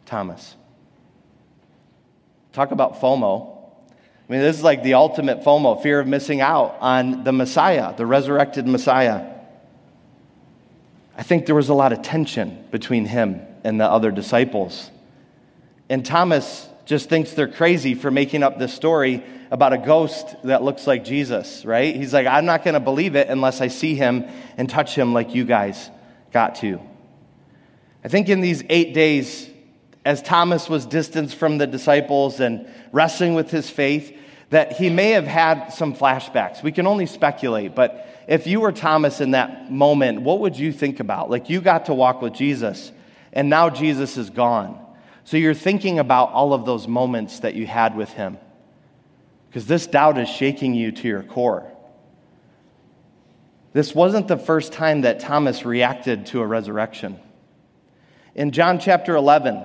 Thomas. 0.05 0.57
Talk 2.53 2.73
about 2.73 3.01
FOMO. 3.01 3.57
I 4.29 4.33
mean, 4.33 4.41
this 4.41 4.57
is 4.57 4.65
like 4.65 4.83
the 4.83 4.95
ultimate 4.95 5.45
FOMO, 5.45 5.81
fear 5.81 6.01
of 6.01 6.09
missing 6.09 6.41
out 6.41 6.77
on 6.81 7.23
the 7.23 7.33
Messiah, 7.33 7.95
the 7.97 8.05
resurrected 8.05 8.67
Messiah. 8.67 9.25
I 11.17 11.23
think 11.23 11.47
there 11.47 11.55
was 11.55 11.69
a 11.69 11.75
lot 11.75 11.93
of 11.93 12.03
tension 12.03 12.65
between 12.73 13.05
him 13.05 13.41
and 13.63 13.81
the 13.81 13.85
other 13.85 14.11
disciples. 14.11 14.91
And 15.89 16.05
Thomas 16.05 16.69
just 16.93 17.09
thinks 17.09 17.33
they're 17.33 17.49
crazy 17.49 17.95
for 17.95 18.11
making 18.11 18.43
up 18.43 18.59
this 18.59 18.75
story 18.75 19.25
about 19.51 19.73
a 19.73 19.79
ghost 19.79 20.37
that 20.45 20.63
looks 20.63 20.87
like 20.87 21.07
Jesus, 21.07 21.65
right? 21.65 21.97
He's 21.97 22.13
like, 22.13 22.27
I'm 22.27 22.45
not 22.45 22.65
going 22.65 22.75
to 22.75 22.81
believe 22.81 23.17
it 23.17 23.29
unless 23.29 23.63
I 23.63 23.69
see 23.69 23.95
him 23.95 24.27
and 24.59 24.69
touch 24.69 24.95
him 24.95 25.15
like 25.15 25.35
you 25.35 25.47
guys 25.47 25.89
got 26.33 26.57
to. 26.57 26.79
I 28.05 28.09
think 28.09 28.29
in 28.29 28.43
these 28.43 28.63
eight 28.69 28.93
days, 28.93 29.49
as 30.05 30.21
Thomas 30.21 30.69
was 30.69 30.85
distanced 30.85 31.37
from 31.37 31.57
the 31.57 31.67
disciples 31.67 32.41
and 32.41 32.69
wrestling 32.93 33.33
with 33.33 33.51
his 33.51 33.71
faith, 33.71 34.15
that 34.51 34.73
he 34.73 34.91
may 34.91 35.13
have 35.13 35.27
had 35.27 35.71
some 35.71 35.95
flashbacks. 35.95 36.63
We 36.63 36.73
can 36.73 36.87
only 36.87 37.07
speculate, 37.07 37.75
but 37.75 38.07
if 38.29 38.47
you 38.47 38.61
were 38.61 38.71
Thomas 38.71 39.23
in 39.23 39.31
that 39.31 39.73
moment, 39.73 40.21
what 40.21 40.41
would 40.41 40.59
you 40.59 40.75
think 40.75 41.01
about? 41.01 41.31
Like 41.31 41.49
you 41.49 41.63
got 41.63 41.87
to 41.87 41.95
walk 41.95 42.21
with 42.21 42.35
Jesus, 42.35 42.93
and 43.33 43.49
now 43.49 43.71
Jesus 43.71 44.19
is 44.19 44.29
gone. 44.29 44.79
So 45.25 45.37
you're 45.37 45.55
thinking 45.55 45.99
about 45.99 46.31
all 46.31 46.53
of 46.53 46.67
those 46.67 46.89
moments 46.89 47.41
that 47.41 47.55
you 47.55 47.67
had 47.67 47.97
with 47.97 48.11
him. 48.11 48.39
Because 49.49 49.67
this 49.67 49.87
doubt 49.87 50.19
is 50.19 50.29
shaking 50.29 50.75
you 50.75 50.93
to 50.93 51.09
your 51.09 51.23
core. 51.23 51.71
This 53.73 53.95
wasn't 53.95 54.29
the 54.29 54.37
first 54.37 54.73
time 54.73 55.03
that 55.03 55.21
Thomas 55.21 55.65
reacted 55.65 56.27
to 56.27 56.41
a 56.41 56.47
resurrection. 56.47 57.19
In 58.35 58.51
John 58.51 58.79
chapter 58.79 59.15
11, 59.15 59.65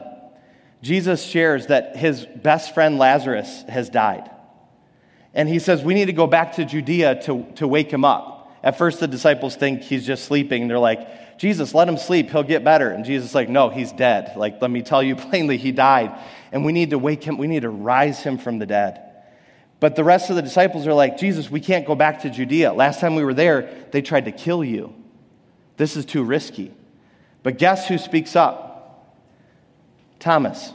Jesus 0.82 1.24
shares 1.24 1.67
that 1.67 1.96
his 1.96 2.26
best 2.26 2.74
friend 2.74 2.98
Lazarus 2.98 3.63
has 3.67 3.89
died. 3.89 4.30
And 5.34 5.50
he 5.50 5.60
says, 5.60 5.84
We 5.84 5.93
need 5.93 6.06
to 6.06 6.13
go 6.13 6.28
back 6.28 6.54
to 6.54 6.65
Judea 6.65 7.24
to, 7.24 7.46
to 7.56 7.67
wake 7.67 7.91
him 7.91 8.06
up. 8.06 8.52
At 8.63 8.78
first, 8.78 9.00
the 9.00 9.08
disciples 9.08 9.56
think 9.56 9.82
he's 9.82 10.06
just 10.06 10.26
sleeping. 10.26 10.67
They're 10.67 10.80
like, 10.80 11.27
Jesus, 11.38 11.73
let 11.73 11.88
him 11.88 11.97
sleep. 11.97 12.30
He'll 12.32 12.43
get 12.43 12.63
better. 12.63 12.89
And 12.89 13.06
Jesus 13.06 13.30
is 13.30 13.36
like, 13.36 13.47
no, 13.47 13.69
he's 13.69 13.91
dead. 13.91 14.36
Like, 14.36 14.62
let 14.62 14.71
me 14.71 14.82
tell 14.82 15.04
you 15.04 15.15
plainly, 15.15 15.58
he 15.58 15.71
died. 15.71 16.17
And 16.52 16.65
we 16.65 16.71
need 16.71 16.89
to 16.91 17.00
wake 17.00 17.23
him, 17.23 17.38
we 17.38 17.47
need 17.47 17.62
to 17.62 17.69
rise 17.69 18.23
him 18.23 18.38
from 18.38 18.60
the 18.60 18.65
dead. 18.65 19.04
But 19.80 19.95
the 19.95 20.04
rest 20.04 20.30
of 20.30 20.36
the 20.36 20.41
disciples 20.41 20.88
are 20.88 20.93
like, 20.93 21.17
Jesus, 21.17 21.52
we 21.52 21.60
can't 21.60 21.86
go 21.86 21.93
back 21.93 22.21
to 22.21 22.30
Judea. 22.32 22.73
Last 22.73 23.00
time 23.00 23.15
we 23.15 23.23
were 23.23 23.34
there, 23.34 23.69
they 23.91 24.02
tried 24.02 24.26
to 24.26 24.32
kill 24.32 24.63
you. 24.63 24.93
This 25.78 25.95
is 25.95 26.06
too 26.06 26.23
risky. 26.23 26.73
But 27.43 27.60
guess 27.60 27.88
who 27.88 28.00
speaks 28.00 28.36
up? 28.36 29.15
Thomas. 30.19 30.73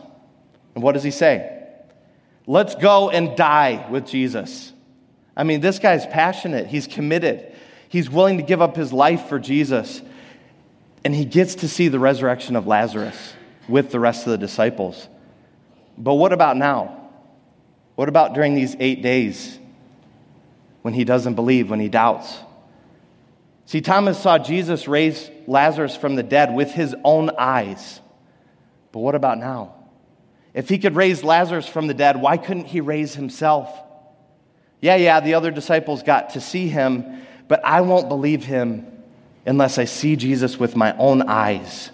And 0.75 0.85
what 0.85 0.93
does 0.93 1.03
he 1.03 1.11
say? 1.11 1.67
Let's 2.47 2.77
go 2.77 3.11
and 3.11 3.37
die 3.37 3.87
with 3.91 4.07
Jesus. 4.07 4.73
I 5.37 5.45
mean, 5.45 5.61
this 5.61 5.79
guy's 5.79 6.07
passionate. 6.07 6.67
He's 6.67 6.87
committed. 6.87 7.53
He's 7.89 8.09
willing 8.09 8.37
to 8.37 8.43
give 8.43 8.63
up 8.63 8.77
his 8.77 8.93
life 8.93 9.27
for 9.27 9.39
Jesus. 9.39 10.01
And 11.05 11.15
he 11.15 11.25
gets 11.25 11.57
to 11.57 11.69
see 11.69 11.89
the 11.89 11.99
resurrection 11.99 12.57
of 12.57 12.67
Lazarus 12.67 13.35
with 13.69 13.91
the 13.91 14.01
rest 14.01 14.27
of 14.27 14.31
the 14.31 14.39
disciples. 14.39 15.09
But 15.99 16.15
what 16.15 16.33
about 16.33 16.57
now? 16.57 17.11
What 17.95 18.09
about 18.09 18.35
during 18.35 18.55
these 18.55 18.77
eight 18.81 19.03
days 19.03 19.59
when 20.83 20.95
he 20.95 21.05
doesn't 21.05 21.35
believe, 21.35 21.71
when 21.71 21.81
he 21.81 21.89
doubts? 21.89 22.37
See, 23.67 23.81
Thomas 23.81 24.19
saw 24.19 24.39
Jesus 24.39 24.89
raise 24.89 25.31
Lazarus 25.47 25.97
from 25.97 26.15
the 26.15 26.23
dead 26.23 26.55
with 26.55 26.71
his 26.71 26.95
own 27.05 27.31
eyes. 27.39 28.01
But 28.93 29.01
what 29.01 29.15
about 29.15 29.39
now? 29.39 29.75
If 30.55 30.69
he 30.69 30.79
could 30.79 30.97
raise 30.97 31.25
Lazarus 31.25 31.67
from 31.67 31.87
the 31.87 31.95
dead, 31.95 32.21
why 32.21 32.37
couldn't 32.37 32.67
he 32.67 32.81
raise 32.81 33.15
himself? 33.15 33.75
Yeah, 34.81 34.97
yeah, 34.97 35.21
the 35.21 35.35
other 35.35 35.51
disciples 35.51 36.03
got 36.03 36.31
to 36.31 36.41
see 36.41 36.69
him, 36.69 37.23
but 37.49 37.65
I 37.65 37.81
won't 37.81 38.09
believe 38.09 38.45
him 38.45 38.87
unless 39.45 39.79
I 39.79 39.85
see 39.85 40.17
Jesus 40.17 40.59
with 40.59 40.77
my 40.77 40.97
own 40.97 41.23
eyes 41.23 41.91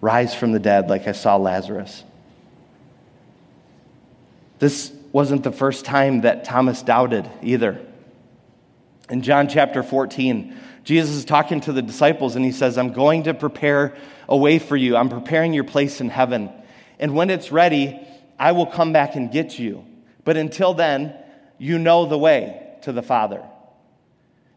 rise 0.00 0.34
from 0.34 0.52
the 0.52 0.58
dead 0.58 0.88
like 0.88 1.08
I 1.08 1.12
saw 1.12 1.36
Lazarus. 1.36 2.04
This 4.58 4.92
wasn't 5.12 5.42
the 5.42 5.52
first 5.52 5.84
time 5.84 6.22
that 6.22 6.44
Thomas 6.44 6.82
doubted 6.82 7.28
either. 7.42 7.80
In 9.08 9.22
John 9.22 9.48
chapter 9.48 9.82
14, 9.82 10.56
Jesus 10.84 11.16
is 11.16 11.24
talking 11.24 11.60
to 11.62 11.72
the 11.72 11.82
disciples 11.82 12.36
and 12.36 12.44
he 12.44 12.52
says, 12.52 12.78
I'm 12.78 12.92
going 12.92 13.24
to 13.24 13.34
prepare 13.34 13.96
a 14.28 14.36
way 14.36 14.58
for 14.58 14.76
you. 14.76 14.96
I'm 14.96 15.08
preparing 15.08 15.54
your 15.54 15.64
place 15.64 16.00
in 16.00 16.10
heaven. 16.10 16.50
And 16.98 17.14
when 17.14 17.30
it's 17.30 17.50
ready, 17.50 17.98
I 18.38 18.52
will 18.52 18.66
come 18.66 18.92
back 18.92 19.16
and 19.16 19.30
get 19.30 19.58
you. 19.58 19.84
But 20.24 20.36
until 20.36 20.74
then, 20.74 21.14
you 21.58 21.78
know 21.78 22.06
the 22.06 22.18
way 22.18 22.76
to 22.82 22.92
the 22.92 23.02
Father. 23.02 23.42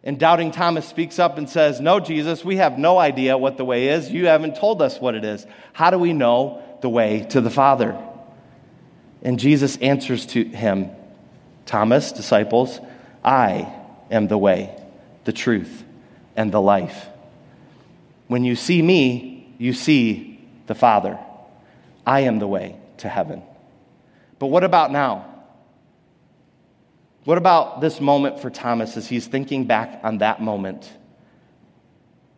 And 0.03 0.19
doubting 0.19 0.51
Thomas 0.51 0.87
speaks 0.87 1.19
up 1.19 1.37
and 1.37 1.47
says, 1.47 1.79
No, 1.79 1.99
Jesus, 1.99 2.43
we 2.43 2.57
have 2.57 2.77
no 2.79 2.97
idea 2.97 3.37
what 3.37 3.57
the 3.57 3.65
way 3.65 3.89
is. 3.89 4.09
You 4.09 4.27
haven't 4.27 4.55
told 4.55 4.81
us 4.81 4.99
what 4.99 5.13
it 5.13 5.23
is. 5.23 5.45
How 5.73 5.91
do 5.91 5.99
we 5.99 6.13
know 6.13 6.63
the 6.81 6.89
way 6.89 7.27
to 7.29 7.41
the 7.41 7.51
Father? 7.51 7.97
And 9.21 9.39
Jesus 9.39 9.77
answers 9.77 10.25
to 10.27 10.43
him, 10.43 10.89
Thomas, 11.67 12.11
disciples, 12.11 12.79
I 13.23 13.71
am 14.09 14.27
the 14.27 14.37
way, 14.37 14.75
the 15.25 15.33
truth, 15.33 15.83
and 16.35 16.51
the 16.51 16.61
life. 16.61 17.07
When 18.27 18.43
you 18.43 18.55
see 18.55 18.81
me, 18.81 19.53
you 19.59 19.73
see 19.73 20.39
the 20.65 20.73
Father. 20.73 21.19
I 22.05 22.21
am 22.21 22.39
the 22.39 22.47
way 22.47 22.75
to 22.97 23.09
heaven. 23.09 23.43
But 24.39 24.47
what 24.47 24.63
about 24.63 24.91
now? 24.91 25.30
What 27.23 27.37
about 27.37 27.81
this 27.81 28.01
moment 28.01 28.39
for 28.39 28.49
Thomas 28.49 28.97
as 28.97 29.07
he's 29.07 29.27
thinking 29.27 29.65
back 29.65 29.99
on 30.03 30.19
that 30.19 30.41
moment? 30.41 30.91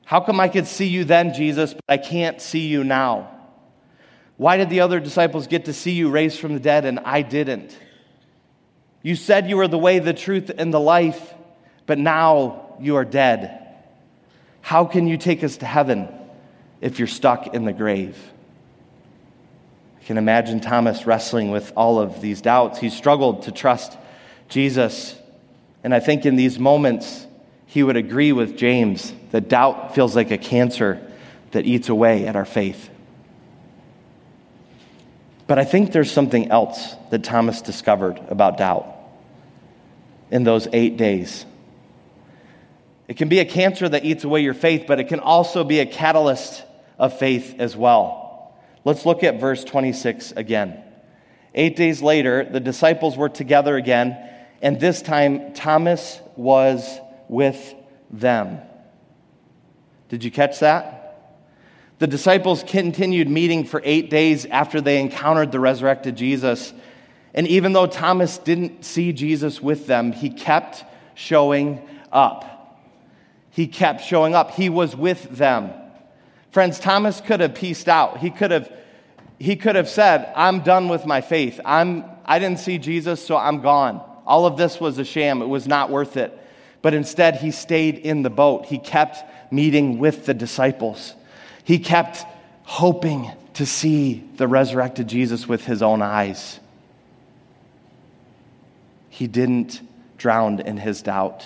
How 0.05 0.19
come 0.19 0.39
I 0.39 0.49
could 0.49 0.67
see 0.67 0.87
you 0.87 1.05
then, 1.05 1.33
Jesus, 1.33 1.73
but 1.73 1.83
I 1.87 1.97
can't 1.97 2.41
see 2.41 2.67
you 2.67 2.83
now? 2.83 3.29
Why 4.35 4.57
did 4.57 4.69
the 4.69 4.81
other 4.81 4.99
disciples 4.99 5.47
get 5.47 5.65
to 5.65 5.73
see 5.73 5.91
you 5.91 6.09
raised 6.09 6.39
from 6.39 6.53
the 6.53 6.59
dead 6.59 6.85
and 6.85 6.99
I 6.99 7.21
didn't? 7.21 7.77
You 9.01 9.15
said 9.15 9.49
you 9.49 9.57
were 9.57 9.67
the 9.67 9.77
way, 9.77 9.99
the 9.99 10.13
truth, 10.13 10.51
and 10.57 10.73
the 10.73 10.79
life, 10.79 11.33
but 11.85 11.97
now 11.97 12.75
you 12.79 12.97
are 12.97 13.05
dead. 13.05 13.59
How 14.61 14.85
can 14.85 15.07
you 15.07 15.17
take 15.17 15.43
us 15.43 15.57
to 15.57 15.65
heaven 15.65 16.09
if 16.81 16.99
you're 16.99 17.07
stuck 17.07 17.53
in 17.53 17.63
the 17.63 17.73
grave? 17.73 18.17
I 20.01 20.03
can 20.05 20.17
imagine 20.17 20.59
Thomas 20.59 21.05
wrestling 21.05 21.51
with 21.51 21.71
all 21.77 21.99
of 21.99 22.19
these 22.19 22.41
doubts. 22.41 22.79
He 22.79 22.89
struggled 22.89 23.43
to 23.43 23.51
trust 23.51 23.97
Jesus. 24.53 25.15
And 25.83 25.93
I 25.93 25.99
think 25.99 26.25
in 26.25 26.35
these 26.35 26.59
moments, 26.59 27.25
he 27.65 27.81
would 27.81 27.97
agree 27.97 28.31
with 28.31 28.55
James 28.55 29.11
that 29.31 29.49
doubt 29.49 29.95
feels 29.95 30.15
like 30.15 30.29
a 30.29 30.37
cancer 30.37 31.01
that 31.51 31.65
eats 31.65 31.89
away 31.89 32.27
at 32.27 32.35
our 32.35 32.45
faith. 32.45 32.89
But 35.47 35.57
I 35.59 35.65
think 35.65 35.91
there's 35.91 36.11
something 36.11 36.51
else 36.51 36.95
that 37.09 37.23
Thomas 37.23 37.61
discovered 37.61 38.21
about 38.29 38.57
doubt 38.57 38.87
in 40.31 40.43
those 40.43 40.67
eight 40.71 40.97
days. 40.97 41.45
It 43.07 43.17
can 43.17 43.29
be 43.29 43.39
a 43.39 43.45
cancer 43.45 43.89
that 43.89 44.05
eats 44.05 44.23
away 44.23 44.41
your 44.41 44.53
faith, 44.53 44.85
but 44.87 44.99
it 44.99 45.07
can 45.07 45.19
also 45.19 45.63
be 45.63 45.79
a 45.79 45.85
catalyst 45.85 46.63
of 46.97 47.17
faith 47.17 47.55
as 47.59 47.75
well. 47.75 48.55
Let's 48.85 49.05
look 49.05 49.23
at 49.23 49.39
verse 49.39 49.63
26 49.63 50.31
again. 50.33 50.81
Eight 51.55 51.75
days 51.75 52.01
later, 52.01 52.45
the 52.45 52.59
disciples 52.59 53.17
were 53.17 53.29
together 53.29 53.75
again, 53.75 54.17
and 54.63 54.79
this 54.79 55.01
time 55.01 55.53
Thomas 55.53 56.19
was 56.37 56.99
with 57.27 57.75
them. 58.09 58.59
Did 60.07 60.23
you 60.23 60.31
catch 60.31 60.59
that? 60.59 61.01
The 61.99 62.07
disciples 62.07 62.63
continued 62.65 63.29
meeting 63.29 63.65
for 63.65 63.81
eight 63.83 64.09
days 64.09 64.45
after 64.45 64.79
they 64.79 65.01
encountered 65.01 65.51
the 65.51 65.59
resurrected 65.59 66.15
Jesus. 66.15 66.73
And 67.33 67.45
even 67.49 67.73
though 67.73 67.87
Thomas 67.87 68.37
didn't 68.37 68.85
see 68.85 69.11
Jesus 69.11 69.61
with 69.61 69.85
them, 69.85 70.13
he 70.13 70.29
kept 70.29 70.85
showing 71.13 71.85
up. 72.11 72.79
He 73.49 73.67
kept 73.67 74.03
showing 74.05 74.33
up. 74.33 74.51
He 74.51 74.69
was 74.69 74.95
with 74.95 75.23
them. 75.29 75.71
Friends, 76.51 76.79
Thomas 76.79 77.19
could 77.19 77.41
have 77.41 77.53
pieced 77.53 77.89
out. 77.89 78.19
He 78.19 78.29
could 78.29 78.51
have, 78.51 78.71
he 79.39 79.57
could 79.57 79.75
have 79.75 79.89
said, 79.89 80.31
I'm 80.37 80.61
done 80.61 80.87
with 80.87 81.05
my 81.05 81.19
faith. 81.19 81.59
I'm, 81.65 82.05
I 82.23 82.39
didn't 82.39 82.59
see 82.59 82.77
Jesus, 82.77 83.25
so 83.25 83.35
I'm 83.35 83.61
gone. 83.61 84.01
All 84.25 84.45
of 84.45 84.57
this 84.57 84.79
was 84.79 84.97
a 84.97 85.05
sham. 85.05 85.41
It 85.41 85.47
was 85.47 85.67
not 85.67 85.89
worth 85.89 86.17
it. 86.17 86.37
But 86.81 86.93
instead, 86.93 87.37
he 87.37 87.51
stayed 87.51 87.97
in 87.99 88.23
the 88.23 88.29
boat. 88.29 88.65
He 88.65 88.77
kept 88.77 89.51
meeting 89.51 89.99
with 89.99 90.25
the 90.25 90.33
disciples. 90.33 91.13
He 91.63 91.79
kept 91.79 92.25
hoping 92.63 93.31
to 93.55 93.65
see 93.65 94.23
the 94.35 94.47
resurrected 94.47 95.07
Jesus 95.07 95.47
with 95.47 95.65
his 95.65 95.81
own 95.81 96.01
eyes. 96.01 96.59
He 99.09 99.27
didn't 99.27 99.81
drown 100.17 100.59
in 100.59 100.77
his 100.77 101.01
doubt. 101.01 101.45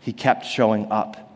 He 0.00 0.12
kept 0.12 0.44
showing 0.44 0.90
up. 0.90 1.26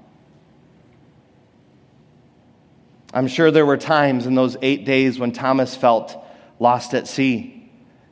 I'm 3.12 3.27
sure 3.27 3.51
there 3.51 3.66
were 3.66 3.77
times 3.77 4.27
in 4.27 4.35
those 4.35 4.57
eight 4.62 4.85
days 4.85 5.18
when 5.18 5.33
Thomas 5.33 5.75
felt 5.75 6.16
lost 6.59 6.94
at 6.94 7.09
sea, 7.09 7.60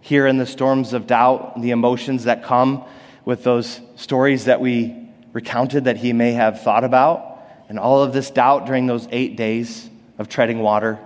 here 0.00 0.26
in 0.26 0.38
the 0.38 0.46
storms 0.46 0.92
of 0.92 1.06
doubt, 1.06 1.60
the 1.60 1.70
emotions 1.70 2.24
that 2.24 2.44
come 2.44 2.84
with 3.24 3.44
those 3.44 3.80
stories 3.96 4.46
that 4.46 4.60
we 4.60 5.08
recounted 5.32 5.84
that 5.84 5.96
he 5.96 6.12
may 6.12 6.32
have 6.32 6.62
thought 6.62 6.84
about 6.84 7.28
and 7.68 7.78
all 7.78 8.02
of 8.02 8.12
this 8.12 8.30
doubt 8.30 8.66
during 8.66 8.86
those 8.86 9.06
eight 9.10 9.36
days 9.36 9.88
of 10.18 10.28
treading 10.28 10.60
water. 10.60 10.98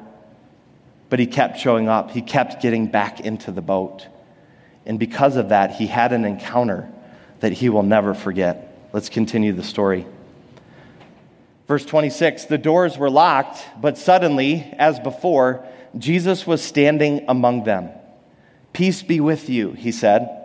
But 1.11 1.19
he 1.19 1.27
kept 1.27 1.59
showing 1.59 1.89
up, 1.89 2.13
he 2.13 2.23
kept 2.23 2.63
getting 2.63 2.87
back 2.87 3.21
into 3.21 3.51
the 3.51 3.61
boat. 3.61 4.07
And 4.87 4.99
because 4.99 5.37
of 5.37 5.51
that, 5.51 5.73
he 5.73 5.87
had 5.87 6.13
an 6.13 6.25
encounter 6.25 6.89
that 7.41 7.53
he 7.53 7.69
will 7.69 7.83
never 7.83 8.15
forget. 8.15 8.89
Let's 8.93 9.09
continue 9.09 9.53
the 9.53 9.65
story. 9.65 10.07
Verse 11.67 11.85
26 11.85 12.47
The 12.47 12.59
doors 12.59 12.97
were 12.97 13.11
locked, 13.11 13.65
but 13.81 13.99
suddenly, 13.99 14.73
as 14.79 15.01
before, 15.01 15.67
Jesus 15.99 16.47
was 16.47 16.63
standing 16.63 17.25
among 17.29 17.65
them. 17.65 17.91
Peace 18.73 19.03
be 19.03 19.21
with 19.21 19.49
you, 19.49 19.73
he 19.73 19.93
said. 19.93 20.39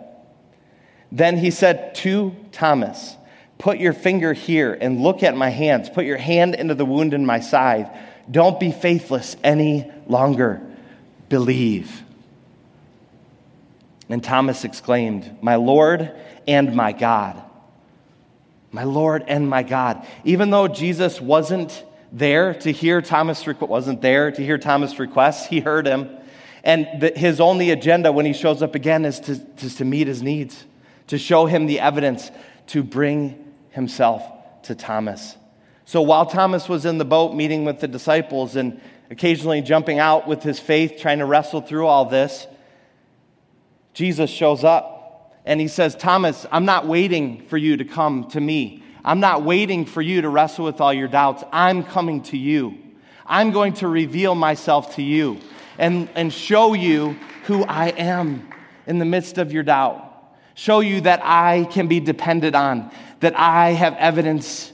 Then 1.10 1.36
he 1.36 1.50
said 1.50 1.94
to 1.96 2.34
Thomas, 2.52 3.16
Put 3.58 3.78
your 3.78 3.92
finger 3.92 4.32
here 4.32 4.72
and 4.72 5.00
look 5.00 5.22
at 5.22 5.36
my 5.36 5.48
hands. 5.48 5.90
Put 5.90 6.04
your 6.04 6.18
hand 6.18 6.54
into 6.54 6.74
the 6.74 6.84
wound 6.84 7.12
in 7.12 7.26
my 7.26 7.40
side. 7.40 7.90
Don't 8.30 8.60
be 8.60 8.70
faithless 8.70 9.36
any 9.42 9.90
longer. 10.06 10.60
Believe. 11.28 12.04
And 14.08 14.22
Thomas 14.22 14.64
exclaimed, 14.64 15.42
My 15.42 15.56
Lord 15.56 16.12
and 16.46 16.74
my 16.74 16.92
God. 16.92 17.42
My 18.70 18.84
Lord 18.84 19.24
and 19.26 19.48
my 19.48 19.62
God. 19.62 20.06
Even 20.24 20.50
though 20.50 20.68
Jesus 20.68 21.20
wasn't 21.20 21.84
there 22.12 22.54
to 22.54 22.72
hear 22.72 23.02
Thomas 23.02 23.46
wasn't 23.60 24.00
there 24.00 24.30
to 24.30 24.42
hear 24.42 24.58
Thomas' 24.58 24.98
requests, 24.98 25.46
he 25.46 25.60
heard 25.60 25.86
him. 25.86 26.08
And 26.68 27.00
the, 27.00 27.12
his 27.16 27.40
only 27.40 27.70
agenda 27.70 28.12
when 28.12 28.26
he 28.26 28.34
shows 28.34 28.60
up 28.62 28.74
again 28.74 29.06
is 29.06 29.20
to, 29.20 29.38
to, 29.38 29.76
to 29.76 29.84
meet 29.86 30.06
his 30.06 30.22
needs, 30.22 30.66
to 31.06 31.16
show 31.16 31.46
him 31.46 31.64
the 31.64 31.80
evidence, 31.80 32.30
to 32.66 32.82
bring 32.82 33.54
himself 33.70 34.22
to 34.64 34.74
Thomas. 34.74 35.34
So 35.86 36.02
while 36.02 36.26
Thomas 36.26 36.68
was 36.68 36.84
in 36.84 36.98
the 36.98 37.06
boat 37.06 37.34
meeting 37.34 37.64
with 37.64 37.80
the 37.80 37.88
disciples 37.88 38.54
and 38.54 38.82
occasionally 39.08 39.62
jumping 39.62 39.98
out 39.98 40.28
with 40.28 40.42
his 40.42 40.60
faith, 40.60 40.98
trying 41.00 41.20
to 41.20 41.24
wrestle 41.24 41.62
through 41.62 41.86
all 41.86 42.04
this, 42.04 42.46
Jesus 43.94 44.28
shows 44.28 44.62
up 44.62 45.40
and 45.46 45.62
he 45.62 45.68
says, 45.68 45.94
Thomas, 45.94 46.44
I'm 46.52 46.66
not 46.66 46.86
waiting 46.86 47.46
for 47.46 47.56
you 47.56 47.78
to 47.78 47.86
come 47.86 48.28
to 48.32 48.40
me. 48.42 48.82
I'm 49.06 49.20
not 49.20 49.42
waiting 49.42 49.86
for 49.86 50.02
you 50.02 50.20
to 50.20 50.28
wrestle 50.28 50.66
with 50.66 50.82
all 50.82 50.92
your 50.92 51.08
doubts. 51.08 51.44
I'm 51.50 51.82
coming 51.82 52.20
to 52.24 52.36
you. 52.36 52.76
I'm 53.24 53.52
going 53.52 53.72
to 53.74 53.88
reveal 53.88 54.34
myself 54.34 54.96
to 54.96 55.02
you 55.02 55.40
and, 55.78 56.08
and 56.14 56.32
show 56.32 56.74
you 56.74 57.16
who 57.44 57.64
I 57.64 57.88
am 57.88 58.48
in 58.86 58.98
the 58.98 59.04
midst 59.04 59.38
of 59.38 59.52
your 59.52 59.62
doubt. 59.62 60.04
Show 60.54 60.80
you 60.80 61.02
that 61.02 61.20
I 61.22 61.68
can 61.70 61.86
be 61.86 62.00
depended 62.00 62.54
on, 62.54 62.90
that 63.20 63.38
I 63.38 63.70
have 63.70 63.94
evidence 63.94 64.72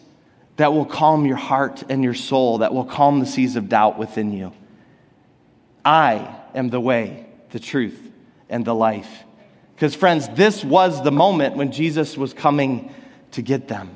that 0.56 0.72
will 0.72 0.86
calm 0.86 1.26
your 1.26 1.36
heart 1.36 1.82
and 1.88 2.02
your 2.02 2.14
soul, 2.14 2.58
that 2.58 2.72
will 2.72 2.84
calm 2.84 3.20
the 3.20 3.26
seas 3.26 3.56
of 3.56 3.68
doubt 3.68 3.98
within 3.98 4.32
you. 4.32 4.52
I 5.84 6.34
am 6.54 6.70
the 6.70 6.80
way, 6.80 7.26
the 7.50 7.60
truth, 7.60 8.00
and 8.48 8.64
the 8.64 8.74
life. 8.74 9.24
Because, 9.74 9.94
friends, 9.94 10.28
this 10.30 10.64
was 10.64 11.02
the 11.02 11.12
moment 11.12 11.56
when 11.56 11.72
Jesus 11.72 12.16
was 12.16 12.32
coming 12.32 12.94
to 13.32 13.42
get 13.42 13.68
them, 13.68 13.94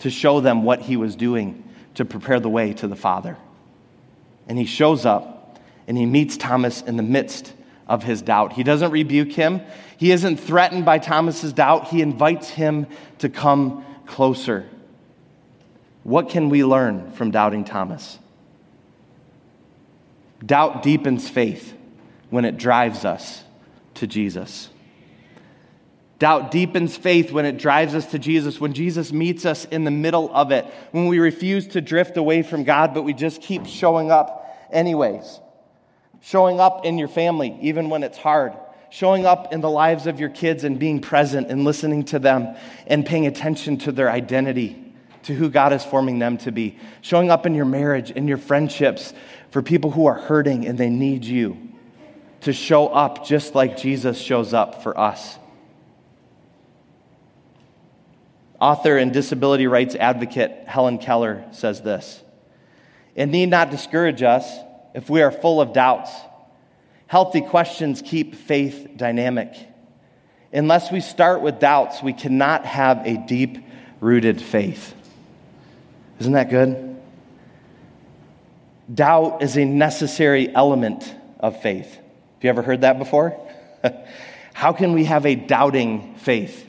to 0.00 0.10
show 0.10 0.40
them 0.40 0.62
what 0.62 0.82
he 0.82 0.96
was 0.96 1.16
doing, 1.16 1.64
to 1.94 2.04
prepare 2.04 2.38
the 2.38 2.50
way 2.50 2.74
to 2.74 2.86
the 2.86 2.96
Father. 2.96 3.36
And 4.46 4.58
he 4.58 4.66
shows 4.66 5.06
up 5.06 5.33
and 5.86 5.96
he 5.96 6.06
meets 6.06 6.36
Thomas 6.36 6.82
in 6.82 6.96
the 6.96 7.02
midst 7.02 7.52
of 7.86 8.02
his 8.02 8.22
doubt. 8.22 8.54
He 8.54 8.62
doesn't 8.62 8.90
rebuke 8.90 9.32
him, 9.32 9.60
he 9.96 10.10
isn't 10.10 10.36
threatened 10.36 10.84
by 10.84 10.98
Thomas's 10.98 11.52
doubt. 11.52 11.88
He 11.88 12.02
invites 12.02 12.50
him 12.50 12.86
to 13.18 13.28
come 13.28 13.84
closer. 14.06 14.68
What 16.02 16.28
can 16.28 16.50
we 16.50 16.64
learn 16.64 17.12
from 17.12 17.30
doubting 17.30 17.64
Thomas? 17.64 18.18
Doubt 20.44 20.82
deepens 20.82 21.28
faith 21.28 21.74
when 22.30 22.44
it 22.44 22.58
drives 22.58 23.04
us 23.04 23.42
to 23.94 24.06
Jesus. 24.06 24.68
Doubt 26.18 26.50
deepens 26.50 26.96
faith 26.96 27.32
when 27.32 27.44
it 27.44 27.56
drives 27.56 27.94
us 27.94 28.06
to 28.06 28.18
Jesus, 28.18 28.60
when 28.60 28.72
Jesus 28.72 29.12
meets 29.12 29.46
us 29.46 29.64
in 29.66 29.84
the 29.84 29.90
middle 29.90 30.30
of 30.34 30.52
it, 30.52 30.64
when 30.90 31.06
we 31.06 31.18
refuse 31.18 31.66
to 31.68 31.80
drift 31.80 32.16
away 32.16 32.42
from 32.42 32.64
God, 32.64 32.94
but 32.94 33.02
we 33.02 33.14
just 33.14 33.40
keep 33.40 33.66
showing 33.66 34.10
up 34.10 34.68
anyways. 34.70 35.40
Showing 36.24 36.58
up 36.58 36.86
in 36.86 36.96
your 36.96 37.08
family, 37.08 37.54
even 37.60 37.90
when 37.90 38.02
it's 38.02 38.16
hard. 38.16 38.54
Showing 38.88 39.26
up 39.26 39.52
in 39.52 39.60
the 39.60 39.68
lives 39.68 40.06
of 40.06 40.18
your 40.18 40.30
kids 40.30 40.64
and 40.64 40.78
being 40.78 41.00
present 41.00 41.50
and 41.50 41.64
listening 41.64 42.04
to 42.06 42.18
them 42.18 42.56
and 42.86 43.04
paying 43.04 43.26
attention 43.26 43.76
to 43.80 43.92
their 43.92 44.10
identity 44.10 44.82
to 45.24 45.34
who 45.34 45.50
God 45.50 45.74
is 45.74 45.84
forming 45.84 46.18
them 46.18 46.38
to 46.38 46.50
be. 46.50 46.78
Showing 47.02 47.30
up 47.30 47.44
in 47.44 47.54
your 47.54 47.66
marriage, 47.66 48.10
in 48.10 48.26
your 48.26 48.38
friendships, 48.38 49.12
for 49.50 49.60
people 49.60 49.90
who 49.90 50.06
are 50.06 50.14
hurting 50.14 50.66
and 50.66 50.78
they 50.78 50.88
need 50.88 51.26
you 51.26 51.58
to 52.40 52.54
show 52.54 52.88
up 52.88 53.26
just 53.26 53.54
like 53.54 53.76
Jesus 53.76 54.18
shows 54.18 54.54
up 54.54 54.82
for 54.82 54.98
us. 54.98 55.38
Author 58.58 58.96
and 58.96 59.12
disability 59.12 59.66
rights 59.66 59.94
advocate 59.94 60.66
Helen 60.66 60.96
Keller 60.96 61.44
says 61.52 61.82
this 61.82 62.22
It 63.14 63.26
need 63.26 63.50
not 63.50 63.70
discourage 63.70 64.22
us 64.22 64.48
if 64.94 65.10
we 65.10 65.20
are 65.20 65.32
full 65.32 65.60
of 65.60 65.72
doubts. 65.72 66.10
Healthy 67.08 67.42
questions 67.42 68.00
keep 68.00 68.34
faith 68.34 68.88
dynamic. 68.96 69.52
Unless 70.52 70.92
we 70.92 71.00
start 71.00 71.42
with 71.42 71.58
doubts, 71.58 72.02
we 72.02 72.12
cannot 72.12 72.64
have 72.64 73.04
a 73.06 73.18
deep 73.18 73.58
rooted 74.00 74.40
faith. 74.40 74.94
Isn't 76.20 76.32
that 76.32 76.48
good? 76.48 76.96
Doubt 78.92 79.42
is 79.42 79.56
a 79.56 79.64
necessary 79.64 80.54
element 80.54 81.12
of 81.40 81.60
faith. 81.60 81.94
Have 81.94 82.42
you 82.42 82.50
ever 82.50 82.62
heard 82.62 82.82
that 82.82 82.98
before? 82.98 83.36
How 84.54 84.72
can 84.72 84.92
we 84.92 85.04
have 85.04 85.26
a 85.26 85.34
doubting 85.34 86.14
faith? 86.16 86.68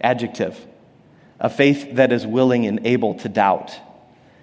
Adjective. 0.00 0.58
A 1.38 1.50
faith 1.50 1.96
that 1.96 2.12
is 2.12 2.26
willing 2.26 2.66
and 2.66 2.86
able 2.86 3.14
to 3.16 3.28
doubt 3.28 3.78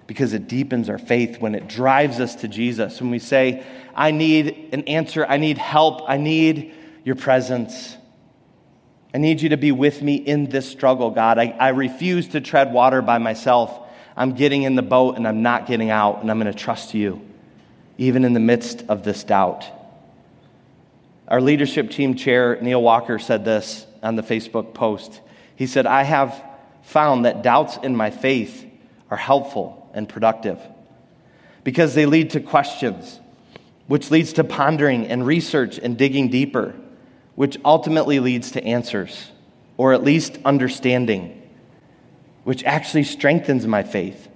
because 0.10 0.34
it 0.34 0.48
deepens 0.48 0.90
our 0.90 0.98
faith 0.98 1.40
when 1.40 1.54
it 1.54 1.68
drives 1.68 2.20
us 2.20 2.34
to 2.34 2.48
Jesus. 2.48 3.00
When 3.00 3.12
we 3.12 3.20
say, 3.20 3.64
I 3.94 4.10
need 4.10 4.70
an 4.74 4.86
answer, 4.86 5.24
I 5.24 5.38
need 5.38 5.60
help, 5.60 6.02
I 6.10 6.18
need 6.18 6.74
your 7.04 7.16
presence. 7.16 7.96
I 9.14 9.20
need 9.20 9.40
you 9.40 9.50
to 9.50 9.58
be 9.58 9.72
with 9.72 10.02
me 10.02 10.16
in 10.16 10.50
this 10.50 10.68
struggle, 10.68 11.12
God. 11.12 11.38
I, 11.38 11.56
I 11.60 11.70
refuse 11.70 12.30
to 12.30 12.42
tread 12.42 12.74
water 12.74 13.04
by 13.04 13.20
myself. 13.20 13.88
I'm 14.18 14.32
getting 14.32 14.64
in 14.64 14.74
the 14.74 14.82
boat 14.82 15.16
and 15.16 15.28
I'm 15.28 15.44
not 15.44 15.68
getting 15.68 15.92
out, 15.92 16.24
and 16.24 16.32
I'm 16.32 16.40
going 16.40 16.52
to 16.52 16.58
trust 16.58 16.96
you, 16.96 17.22
even 18.00 18.26
in 18.26 18.34
the 18.34 18.40
midst 18.40 18.86
of 18.90 19.04
this 19.04 19.24
doubt. 19.24 19.64
Our 21.28 21.40
leadership 21.40 21.92
team 21.92 22.16
chair, 22.16 22.60
Neil 22.60 22.82
Walker, 22.82 23.20
said 23.20 23.46
this 23.46 23.86
on 24.02 24.16
the 24.16 24.24
Facebook 24.24 24.74
post. 24.74 25.22
He 25.56 25.68
said, 25.68 25.86
I 25.86 26.02
have 26.02 26.44
found 26.82 27.26
that 27.26 27.44
doubts 27.44 27.78
in 27.78 27.96
my 27.96 28.10
faith 28.10 28.66
are 29.12 29.18
helpful 29.18 29.79
and 29.94 30.08
productive 30.08 30.60
because 31.64 31.94
they 31.94 32.06
lead 32.06 32.32
to 32.32 32.40
questions, 32.40 33.20
which 33.88 34.12
leads 34.12 34.34
to 34.34 34.44
pondering 34.44 35.08
and 35.08 35.26
research 35.26 35.78
and 35.78 35.98
digging 35.98 36.30
deeper 36.30 36.76
which 37.40 37.58
ultimately 37.64 38.20
leads 38.20 38.52
to 38.52 38.62
answers, 38.66 39.32
or 39.78 39.94
at 39.94 40.04
least 40.04 40.38
understanding, 40.44 41.42
which 42.44 42.66
actually 42.66 43.06
strengthens 43.06 43.66
my 43.66 43.82
faith. 43.82 44.28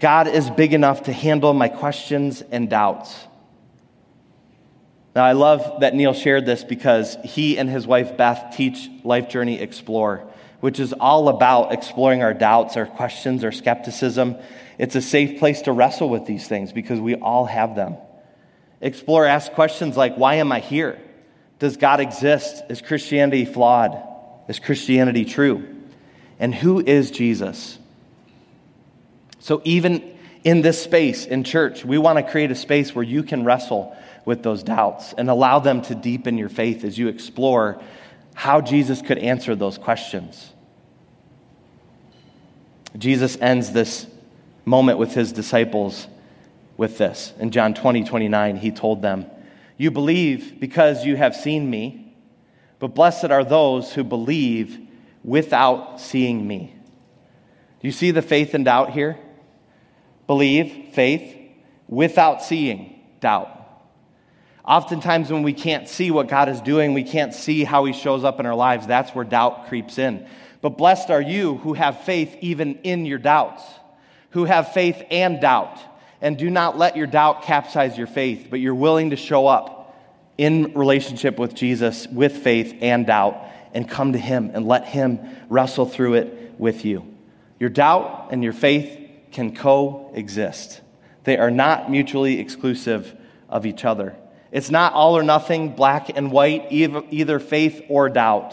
God 0.00 0.26
is 0.26 0.48
big 0.48 0.72
enough 0.72 1.02
to 1.02 1.12
handle 1.12 1.52
my 1.52 1.68
questions 1.68 2.40
and 2.40 2.70
doubts. 2.70 3.14
Now, 5.14 5.26
I 5.26 5.32
love 5.32 5.80
that 5.80 5.94
Neil 5.94 6.14
shared 6.14 6.46
this 6.46 6.64
because 6.64 7.18
he 7.22 7.58
and 7.58 7.68
his 7.68 7.86
wife 7.86 8.16
Beth 8.16 8.54
teach 8.56 8.88
Life 9.04 9.28
Journey 9.28 9.60
Explore, 9.60 10.26
which 10.66 10.80
is 10.80 10.92
all 10.92 11.28
about 11.28 11.72
exploring 11.72 12.24
our 12.24 12.34
doubts, 12.34 12.76
our 12.76 12.86
questions, 12.86 13.44
our 13.44 13.52
skepticism. 13.52 14.34
It's 14.78 14.96
a 14.96 15.00
safe 15.00 15.38
place 15.38 15.62
to 15.62 15.70
wrestle 15.70 16.08
with 16.08 16.26
these 16.26 16.48
things 16.48 16.72
because 16.72 16.98
we 16.98 17.14
all 17.14 17.44
have 17.44 17.76
them. 17.76 17.96
Explore 18.80 19.26
asks 19.26 19.54
questions 19.54 19.96
like, 19.96 20.16
Why 20.16 20.34
am 20.34 20.50
I 20.50 20.58
here? 20.58 21.00
Does 21.60 21.76
God 21.76 22.00
exist? 22.00 22.64
Is 22.68 22.82
Christianity 22.82 23.44
flawed? 23.44 23.96
Is 24.48 24.58
Christianity 24.58 25.24
true? 25.24 25.72
And 26.40 26.52
who 26.52 26.80
is 26.80 27.12
Jesus? 27.12 27.78
So, 29.38 29.62
even 29.62 30.18
in 30.42 30.62
this 30.62 30.82
space 30.82 31.26
in 31.26 31.44
church, 31.44 31.84
we 31.84 31.96
want 31.96 32.18
to 32.18 32.28
create 32.28 32.50
a 32.50 32.56
space 32.56 32.92
where 32.92 33.04
you 33.04 33.22
can 33.22 33.44
wrestle 33.44 33.96
with 34.24 34.42
those 34.42 34.64
doubts 34.64 35.12
and 35.16 35.30
allow 35.30 35.60
them 35.60 35.82
to 35.82 35.94
deepen 35.94 36.36
your 36.36 36.48
faith 36.48 36.82
as 36.82 36.98
you 36.98 37.06
explore 37.06 37.80
how 38.34 38.60
Jesus 38.60 39.00
could 39.00 39.18
answer 39.18 39.54
those 39.54 39.78
questions. 39.78 40.54
Jesus 42.98 43.36
ends 43.40 43.72
this 43.72 44.06
moment 44.64 44.98
with 44.98 45.14
his 45.14 45.32
disciples 45.32 46.06
with 46.76 46.98
this. 46.98 47.32
In 47.38 47.50
John 47.50 47.74
20, 47.74 48.04
29, 48.04 48.56
he 48.56 48.70
told 48.70 49.02
them, 49.02 49.26
you 49.76 49.90
believe 49.90 50.58
because 50.58 51.04
you 51.04 51.16
have 51.16 51.36
seen 51.36 51.68
me, 51.68 52.14
but 52.78 52.94
blessed 52.94 53.26
are 53.26 53.44
those 53.44 53.92
who 53.92 54.04
believe 54.04 54.78
without 55.22 56.00
seeing 56.00 56.46
me. 56.46 56.74
Do 57.80 57.88
you 57.88 57.92
see 57.92 58.10
the 58.10 58.22
faith 58.22 58.54
and 58.54 58.64
doubt 58.64 58.90
here? 58.90 59.18
Believe, 60.26 60.90
faith, 60.92 61.36
without 61.88 62.42
seeing, 62.42 63.00
doubt. 63.20 63.52
Oftentimes, 64.64 65.30
when 65.30 65.42
we 65.42 65.52
can't 65.52 65.88
see 65.88 66.10
what 66.10 66.26
God 66.26 66.48
is 66.48 66.60
doing, 66.60 66.94
we 66.94 67.04
can't 67.04 67.32
see 67.32 67.62
how 67.62 67.84
He 67.84 67.92
shows 67.92 68.24
up 68.24 68.40
in 68.40 68.46
our 68.46 68.54
lives, 68.54 68.86
that's 68.86 69.14
where 69.14 69.24
doubt 69.24 69.68
creeps 69.68 69.98
in. 69.98 70.26
But 70.66 70.78
blessed 70.78 71.10
are 71.10 71.22
you 71.22 71.58
who 71.58 71.74
have 71.74 72.00
faith 72.00 72.38
even 72.40 72.80
in 72.82 73.06
your 73.06 73.20
doubts, 73.20 73.62
who 74.30 74.46
have 74.46 74.72
faith 74.72 75.00
and 75.12 75.40
doubt 75.40 75.78
and 76.20 76.36
do 76.36 76.50
not 76.50 76.76
let 76.76 76.96
your 76.96 77.06
doubt 77.06 77.42
capsize 77.42 77.96
your 77.96 78.08
faith, 78.08 78.48
but 78.50 78.58
you're 78.58 78.74
willing 78.74 79.10
to 79.10 79.16
show 79.16 79.46
up 79.46 79.96
in 80.36 80.74
relationship 80.74 81.38
with 81.38 81.54
Jesus 81.54 82.08
with 82.08 82.38
faith 82.38 82.78
and 82.80 83.06
doubt 83.06 83.40
and 83.74 83.88
come 83.88 84.14
to 84.14 84.18
Him 84.18 84.50
and 84.54 84.66
let 84.66 84.86
Him 84.86 85.20
wrestle 85.48 85.86
through 85.86 86.14
it 86.14 86.54
with 86.58 86.84
you. 86.84 87.14
Your 87.60 87.70
doubt 87.70 88.30
and 88.32 88.42
your 88.42 88.52
faith 88.52 89.08
can 89.30 89.54
coexist, 89.54 90.80
they 91.22 91.38
are 91.38 91.52
not 91.52 91.92
mutually 91.92 92.40
exclusive 92.40 93.14
of 93.48 93.66
each 93.66 93.84
other. 93.84 94.16
It's 94.50 94.72
not 94.72 94.94
all 94.94 95.16
or 95.16 95.22
nothing, 95.22 95.76
black 95.76 96.10
and 96.16 96.32
white, 96.32 96.66
either 96.72 97.38
faith 97.38 97.82
or 97.88 98.08
doubt. 98.08 98.52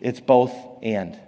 It's 0.00 0.20
both 0.20 0.54
and. 0.80 1.18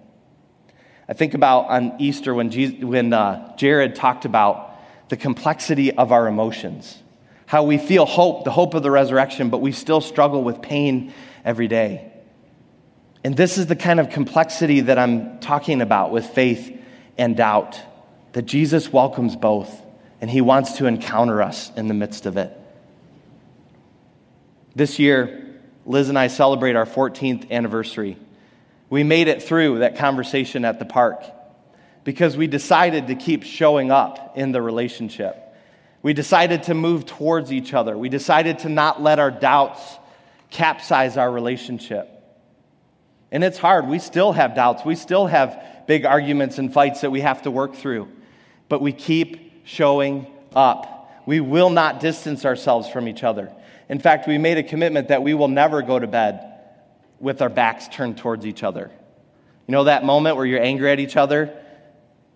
I 1.09 1.13
think 1.13 1.35
about 1.35 1.69
on 1.69 1.95
Easter 2.01 2.35
when, 2.35 2.51
Jesus, 2.51 2.83
when 2.83 3.13
uh, 3.13 3.57
Jared 3.57 3.95
talked 3.95 4.25
about 4.25 4.77
the 5.09 5.17
complexity 5.17 5.93
of 5.93 6.11
our 6.11 6.27
emotions, 6.27 7.01
how 7.47 7.63
we 7.63 7.79
feel 7.79 8.07
hope, 8.07 8.45
the 8.45 8.51
hope 8.51 8.75
of 8.75 8.83
the 8.83 8.91
resurrection, 8.91 9.51
but 9.51 9.59
we 9.59 9.71
still 9.71 10.01
struggle 10.01 10.43
with 10.43 10.63
pain 10.63 11.13
every 11.45 11.69
day. 11.69 12.13
And 13.23 13.37
this 13.37 13.57
is 13.57 13.67
the 13.67 13.77
kind 13.77 14.01
of 14.01 14.11
complexity 14.11 14.81
that 14.83 14.99
I'm 14.99 15.39
talking 15.39 15.81
about 15.81 16.11
with 16.11 16.27
faith 16.27 16.77
and 17.17 17.37
doubt. 17.37 17.81
that 18.33 18.43
Jesus 18.43 18.93
welcomes 18.93 19.35
both 19.35 19.83
and 20.21 20.31
he 20.31 20.43
wants 20.43 20.73
to 20.73 20.87
encounter 20.87 21.41
us 21.41 21.73
in 21.75 21.89
the 21.89 21.95
midst 21.95 22.27
of 22.27 22.37
it. 22.37 22.55
This 24.75 24.99
year, 24.99 25.59
Liz 25.87 26.11
and 26.11 26.19
I 26.19 26.27
celebrate 26.27 26.77
our 26.77 26.85
14th 26.85 27.51
anniversary. 27.51 28.19
We 28.89 29.03
made 29.03 29.29
it 29.29 29.43
through 29.43 29.81
that 29.81 29.97
conversation 29.97 30.65
at 30.65 30.79
the 30.79 30.85
park 30.85 31.23
because 32.05 32.37
we 32.37 32.47
decided 32.47 33.09
to 33.09 33.17
keep 33.17 33.43
showing 33.43 33.91
up 33.91 34.35
in 34.37 34.53
the 34.53 34.63
relationship. 34.63 35.43
We 36.03 36.13
decided 36.13 36.65
to 36.65 36.75
move 36.75 37.05
towards 37.05 37.53
each 37.53 37.75
other. 37.75 37.99
We 37.99 38.09
decided 38.09 38.61
to 38.61 38.69
not 38.69 39.03
let 39.03 39.19
our 39.19 39.33
doubts 39.33 39.83
capsize 40.51 41.17
our 41.17 41.31
relationship. 41.31 42.09
And 43.33 43.43
it's 43.43 43.59
hard. 43.59 43.89
We 43.89 43.99
still 43.99 44.33
have 44.33 44.55
doubts. 44.55 44.85
We 44.85 44.95
still 44.95 45.27
have 45.27 45.61
big 45.89 46.05
arguments 46.05 46.59
and 46.59 46.73
fights 46.73 47.01
that 47.01 47.11
we 47.11 47.23
have 47.23 47.43
to 47.43 47.51
work 47.51 47.75
through. 47.75 48.09
But 48.69 48.81
we 48.81 48.93
keep 48.93 49.67
showing 49.67 50.29
up. 50.55 51.23
We 51.27 51.41
will 51.41 51.71
not 51.71 51.99
distance 51.99 52.45
ourselves 52.45 52.89
from 52.89 53.09
each 53.09 53.25
other. 53.25 53.53
In 53.89 53.99
fact, 53.99 54.29
we 54.29 54.39
made 54.39 54.59
a 54.59 54.63
commitment 54.63 55.09
that 55.09 55.25
we 55.25 55.35
will 55.35 55.49
never 55.49 55.83
go 55.83 55.99
to 55.99 56.07
bed 56.07 56.46
with 57.21 57.43
our 57.43 57.49
backs 57.49 57.89
turned 57.89 58.19
towards 58.19 58.47
each 58.47 58.63
other. 58.63 58.91
You 59.67 59.73
know 59.73 59.85
that 59.85 60.05
moment 60.05 60.37
where 60.37 60.47
you're 60.47 60.63
angry 60.63 60.91
at 60.93 61.01
each 61.01 61.17
other 61.17 61.57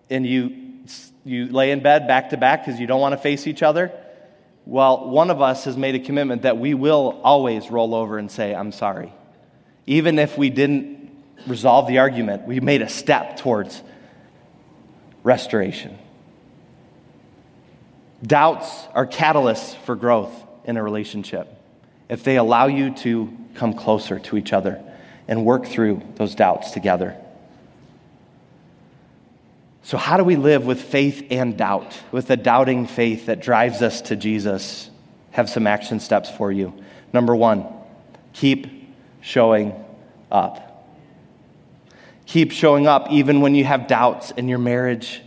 and 0.09 0.25
you, 0.25 0.83
you 1.23 1.47
lay 1.47 1.71
in 1.71 1.81
bed 1.81 2.07
back 2.07 2.31
to 2.31 2.37
back 2.37 2.65
because 2.65 2.79
you 2.79 2.87
don't 2.87 3.01
want 3.01 3.13
to 3.13 3.17
face 3.17 3.47
each 3.47 3.63
other? 3.63 3.91
Well, 4.65 5.09
one 5.09 5.29
of 5.29 5.41
us 5.41 5.65
has 5.65 5.77
made 5.77 5.95
a 5.95 5.99
commitment 5.99 6.43
that 6.43 6.57
we 6.57 6.73
will 6.73 7.19
always 7.23 7.71
roll 7.71 7.95
over 7.95 8.17
and 8.17 8.29
say, 8.29 8.53
I'm 8.53 8.71
sorry. 8.71 9.13
Even 9.87 10.19
if 10.19 10.37
we 10.37 10.49
didn't 10.49 11.11
resolve 11.47 11.87
the 11.87 11.99
argument, 11.99 12.45
we 12.45 12.59
made 12.59 12.81
a 12.81 12.89
step 12.89 13.37
towards 13.37 13.81
restoration. 15.23 15.97
Doubts 18.21 18.69
are 18.93 19.07
catalysts 19.07 19.75
for 19.85 19.95
growth 19.95 20.31
in 20.63 20.77
a 20.77 20.83
relationship 20.83 21.60
if 22.11 22.25
they 22.25 22.35
allow 22.35 22.67
you 22.67 22.91
to 22.91 23.35
come 23.55 23.73
closer 23.73 24.19
to 24.19 24.37
each 24.37 24.51
other 24.51 24.83
and 25.29 25.45
work 25.45 25.65
through 25.65 26.01
those 26.15 26.35
doubts 26.35 26.71
together. 26.71 27.15
So, 29.83 29.97
how 29.97 30.17
do 30.17 30.23
we 30.25 30.35
live 30.35 30.65
with 30.65 30.81
faith 30.81 31.25
and 31.31 31.57
doubt, 31.57 31.97
with 32.11 32.29
a 32.29 32.35
doubting 32.35 32.85
faith 32.85 33.27
that 33.27 33.41
drives 33.41 33.81
us 33.81 34.01
to 34.01 34.17
Jesus? 34.17 34.89
Have 35.31 35.49
some 35.49 35.65
action 35.65 36.01
steps 36.01 36.29
for 36.29 36.51
you. 36.51 36.73
Number 37.13 37.33
one, 37.33 37.65
keep 38.33 38.67
showing 39.21 39.73
up. 40.29 40.85
Keep 42.25 42.51
showing 42.51 42.87
up 42.87 43.09
even 43.09 43.39
when 43.39 43.55
you 43.55 43.63
have 43.63 43.87
doubts 43.87 44.31
in 44.31 44.49
your 44.49 44.59
marriage, 44.59 45.21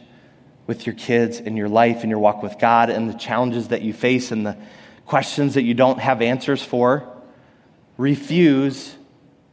with 0.66 0.86
your 0.86 0.94
kids, 0.94 1.40
in 1.40 1.56
your 1.56 1.68
life, 1.68 2.04
in 2.04 2.10
your 2.10 2.18
walk 2.18 2.42
with 2.42 2.58
God, 2.58 2.90
and 2.90 3.08
the 3.08 3.18
challenges 3.18 3.68
that 3.68 3.80
you 3.80 3.94
face 3.94 4.30
and 4.30 4.46
the 4.46 4.56
questions 5.06 5.54
that 5.54 5.62
you 5.62 5.74
don't 5.74 5.98
have 5.98 6.22
answers 6.22 6.62
for. 6.62 7.10
Refuse 7.96 8.94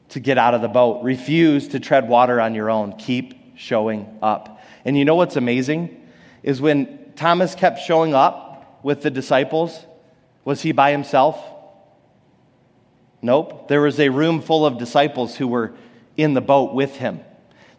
to 0.10 0.20
get 0.20 0.38
out 0.38 0.54
of 0.54 0.62
the 0.62 0.68
boat. 0.68 1.04
Refuse 1.04 1.70
to 1.70 1.80
tread 1.80 2.08
water 2.08 2.42
on 2.42 2.56
your 2.56 2.70
own. 2.70 2.94
Keep 2.98 3.58
showing 3.58 4.18
up. 4.22 4.62
And 4.86 4.98
you 4.98 5.06
know 5.06 5.16
what's 5.16 5.36
amazing? 5.36 5.98
Is 6.44 6.60
when 6.60 7.14
Thomas 7.16 7.56
kept 7.56 7.80
showing 7.80 8.14
up 8.14 8.80
with 8.84 9.02
the 9.02 9.12
disciples, 9.12 9.86
was 10.44 10.62
he 10.62 10.72
by 10.72 10.92
himself? 10.92 11.40
Nope. 13.22 13.68
There 13.68 13.82
was 13.82 14.00
a 14.00 14.10
room 14.10 14.42
full 14.42 14.66
of 14.66 14.78
disciples 14.78 15.36
who 15.36 15.48
were 15.48 15.74
in 16.18 16.34
the 16.34 16.42
boat 16.42 16.74
with 16.74 16.96
him. 16.96 17.20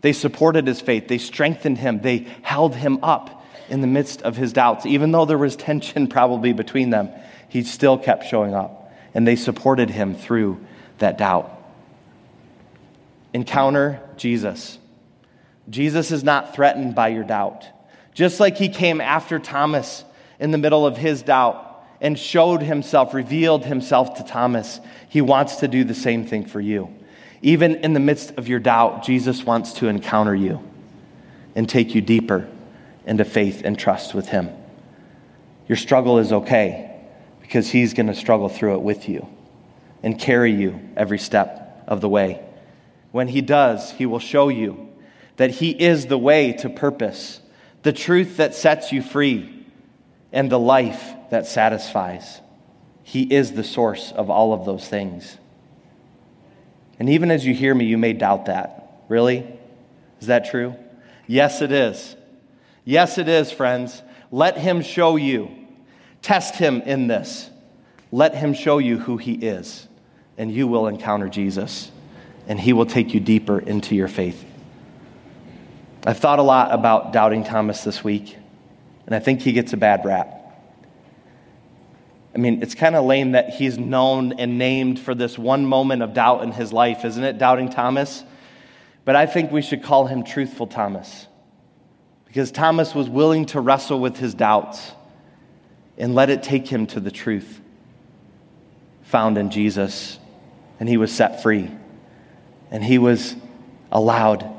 They 0.01 0.13
supported 0.13 0.67
his 0.67 0.81
faith, 0.81 1.09
they 1.09 1.19
strengthened 1.19 1.79
him, 1.79 2.01
they 2.01 2.27
held 2.43 2.75
him 2.75 2.99
up 3.03 3.45
in 3.69 3.81
the 3.81 3.87
midst 3.87 4.23
of 4.23 4.37
his 4.37 4.53
doubts. 4.53 4.85
Even 4.85 5.13
though 5.13 5.25
there 5.25 5.39
was 5.39 5.57
tension 5.71 6.09
probably 6.09 6.53
between 6.53 6.91
them, 6.91 7.11
he 7.53 7.63
still 7.63 7.99
kept 7.99 8.25
showing 8.25 8.55
up, 8.55 8.91
and 9.13 9.29
they 9.29 9.37
supported 9.37 9.91
him 9.91 10.15
through 10.15 10.59
that 11.01 11.19
doubt. 11.19 11.53
Encounter 13.35 14.01
Jesus. 14.17 14.79
Jesus 15.69 16.13
is 16.13 16.25
not 16.25 16.55
threatened 16.55 16.95
by 16.95 17.09
your 17.09 17.25
doubt. 17.25 17.67
Just 18.15 18.41
like 18.41 18.57
he 18.57 18.71
came 18.71 19.03
after 19.03 19.39
Thomas 19.39 20.03
in 20.41 20.51
the 20.51 20.57
middle 20.57 20.87
of 20.87 20.97
his 20.97 21.21
doubt 21.21 21.85
and 22.01 22.19
showed 22.19 22.63
himself, 22.63 23.13
revealed 23.13 23.67
himself 23.67 24.15
to 24.15 24.25
Thomas, 24.25 24.81
he 25.11 25.21
wants 25.21 25.57
to 25.57 25.69
do 25.69 25.85
the 25.85 25.95
same 25.95 26.25
thing 26.25 26.47
for 26.47 26.59
you. 26.59 26.89
Even 27.43 27.77
in 27.85 27.93
the 27.93 28.01
midst 28.01 28.31
of 28.39 28.49
your 28.49 28.61
doubt, 28.61 29.05
Jesus 29.05 29.45
wants 29.45 29.75
to 29.75 29.89
encounter 29.89 30.35
you 30.35 30.67
and 31.55 31.69
take 31.69 31.95
you 31.95 32.01
deeper 32.01 32.49
into 33.05 33.27
faith 33.27 33.61
and 33.63 33.79
trust 33.79 34.15
with 34.15 34.29
him. 34.29 34.49
Your 35.69 35.77
struggle 35.77 36.19
is 36.19 36.33
okay 36.33 36.89
because 37.53 37.69
he's 37.69 37.93
going 37.93 38.07
to 38.07 38.15
struggle 38.15 38.49
through 38.49 38.73
it 38.73 38.81
with 38.81 39.11
you 39.11 39.29
and 40.03 40.19
carry 40.19 40.55
you 40.55 40.81
every 40.97 41.19
step 41.19 41.85
of 41.87 42.01
the 42.01 42.09
way. 42.09 42.43
When 43.11 43.29
he 43.29 43.43
does, 43.43 43.91
he 43.91 44.07
will 44.07 44.21
show 44.21 44.49
you 44.49 44.89
that 45.37 45.51
he 45.51 45.71
is 45.71 46.07
the 46.07 46.17
way 46.17 46.55
to 46.55 46.71
purpose, 46.71 47.43
the 47.83 47.93
truth 47.93 48.39
that 48.39 48.55
sets 48.55 48.91
you 48.91 49.03
free, 49.03 49.67
and 50.33 50.51
the 50.51 50.59
life 50.59 51.13
that 51.31 51.47
satisfies. 51.47 52.41
He 53.03 53.25
is 53.25 53.53
the 53.53 53.65
source 53.65 54.13
of 54.13 54.31
all 54.31 54.55
of 54.55 54.65
those 54.65 54.89
things. 54.89 55.37
And 56.99 57.11
even 57.11 57.31
as 57.31 57.45
you 57.45 57.53
hear 57.53 57.75
me, 57.75 57.85
you 57.85 57.99
may 57.99 58.15
doubt 58.15 58.47
that. 58.47 59.03
Really? 59.11 59.47
Is 60.23 60.29
that 60.29 60.47
true? 60.47 60.75
Yes, 61.27 61.61
it 61.61 61.71
is. 61.71 62.17
Yes, 62.87 63.19
it 63.19 63.29
is, 63.29 63.53
friends. 63.53 64.01
Let 64.31 64.57
him 64.57 64.81
show 64.81 65.17
you. 65.17 65.62
Test 66.23 66.55
him 66.55 66.81
in 66.83 67.09
this. 67.09 67.51
Let 68.13 68.35
him 68.35 68.55
show 68.55 68.79
you 68.79 68.99
who 68.99 69.17
he 69.17 69.33
is, 69.33 69.89
and 70.39 70.53
you 70.53 70.69
will 70.69 70.87
encounter 70.87 71.29
Jesus, 71.29 71.91
and 72.47 72.59
he 72.59 72.73
will 72.73 72.87
take 72.87 73.13
you 73.13 73.21
deeper 73.21 73.59
into 73.59 73.95
your 73.95 74.09
faith. 74.09 74.45
I've 76.07 76.19
thought 76.19 76.39
a 76.39 76.43
lot 76.43 76.73
about 76.73 77.13
doubting 77.13 77.45
Thomas 77.45 77.85
this 77.85 78.05
week, 78.05 78.37
and 79.07 79.15
I 79.15 79.19
think 79.19 79.41
he 79.41 79.53
gets 79.53 79.73
a 79.73 79.77
bad 79.77 80.05
rap. 80.05 80.39
I 82.35 82.39
mean, 82.39 82.63
it's 82.63 82.75
kind 82.75 82.97
of 82.97 83.05
lame 83.05 83.33
that 83.33 83.51
he's 83.51 83.79
known 83.79 84.33
and 84.33 84.59
named 84.59 84.99
for 84.99 85.15
this 85.15 85.37
one 85.37 85.67
moment 85.67 86.03
of 86.03 86.15
doubt 86.15 86.43
in 86.43 86.53
his 86.53 86.73
life, 86.73 87.05
isn't 87.05 87.23
it? 87.23 87.39
Doubting 87.39 87.69
Thomas. 87.69 88.25
But 89.05 89.17
I 89.17 89.27
think 89.27 89.51
we 89.53 89.61
should 89.61 89.83
call 89.83 90.07
him 90.07 90.25
Truthful 90.25 90.69
Thomas 90.69 91.27
because 92.27 92.51
Thomas 92.51 92.95
was 92.95 93.11
willing 93.11 93.47
to 93.47 93.61
wrestle 93.61 94.01
with 94.01 94.17
his 94.17 94.33
doubts 94.33 94.93
and 96.03 96.17
let 96.17 96.31
it 96.31 96.43
take 96.43 96.67
him 96.67 96.89
to 96.89 96.99
the 96.99 97.13
truth 97.13 97.61
found 99.05 99.39
in 99.39 99.51
Jesus. 99.51 100.19
And 100.81 100.89
he 100.89 100.97
was 100.97 101.13
set 101.13 101.45
free. 101.45 101.71
And 102.73 102.83
he 102.83 102.99
was 102.99 103.37
allowed 103.93 104.51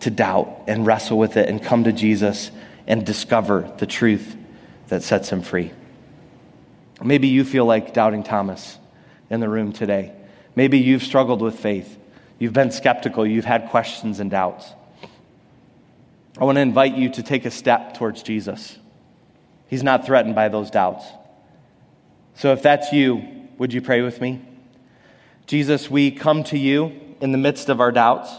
to 0.00 0.10
doubt 0.10 0.62
and 0.66 0.86
wrestle 0.86 1.18
with 1.18 1.36
it 1.36 1.46
and 1.46 1.62
come 1.62 1.84
to 1.84 1.92
Jesus 1.92 2.50
and 2.86 3.04
discover 3.04 3.70
the 3.76 3.86
truth 3.86 4.34
that 4.86 5.02
sets 5.02 5.28
him 5.28 5.42
free. 5.42 5.72
Maybe 7.02 7.28
you 7.28 7.44
feel 7.44 7.66
like 7.66 7.92
doubting 7.92 8.22
Thomas 8.22 8.78
in 9.28 9.40
the 9.40 9.48
room 9.48 9.74
today. 9.74 10.14
Maybe 10.56 10.78
you've 10.78 11.02
struggled 11.02 11.42
with 11.42 11.60
faith. 11.60 11.98
You've 12.38 12.54
been 12.54 12.70
skeptical. 12.70 13.26
You've 13.26 13.44
had 13.44 13.68
questions 13.68 14.20
and 14.20 14.30
doubts. 14.30 14.72
I 16.40 16.44
want 16.44 16.56
to 16.56 16.62
invite 16.62 16.94
you 16.94 17.10
to 17.10 17.22
take 17.22 17.44
a 17.44 17.50
step 17.50 17.98
towards 17.98 18.22
Jesus. 18.22 18.78
He's 19.68 19.82
not 19.82 20.04
threatened 20.04 20.34
by 20.34 20.48
those 20.48 20.70
doubts. 20.70 21.04
So 22.34 22.52
if 22.52 22.62
that's 22.62 22.92
you, 22.92 23.22
would 23.58 23.72
you 23.72 23.82
pray 23.82 24.02
with 24.02 24.20
me? 24.20 24.42
Jesus, 25.46 25.90
we 25.90 26.10
come 26.10 26.44
to 26.44 26.58
you 26.58 26.92
in 27.20 27.32
the 27.32 27.38
midst 27.38 27.68
of 27.68 27.80
our 27.80 27.92
doubts, 27.92 28.32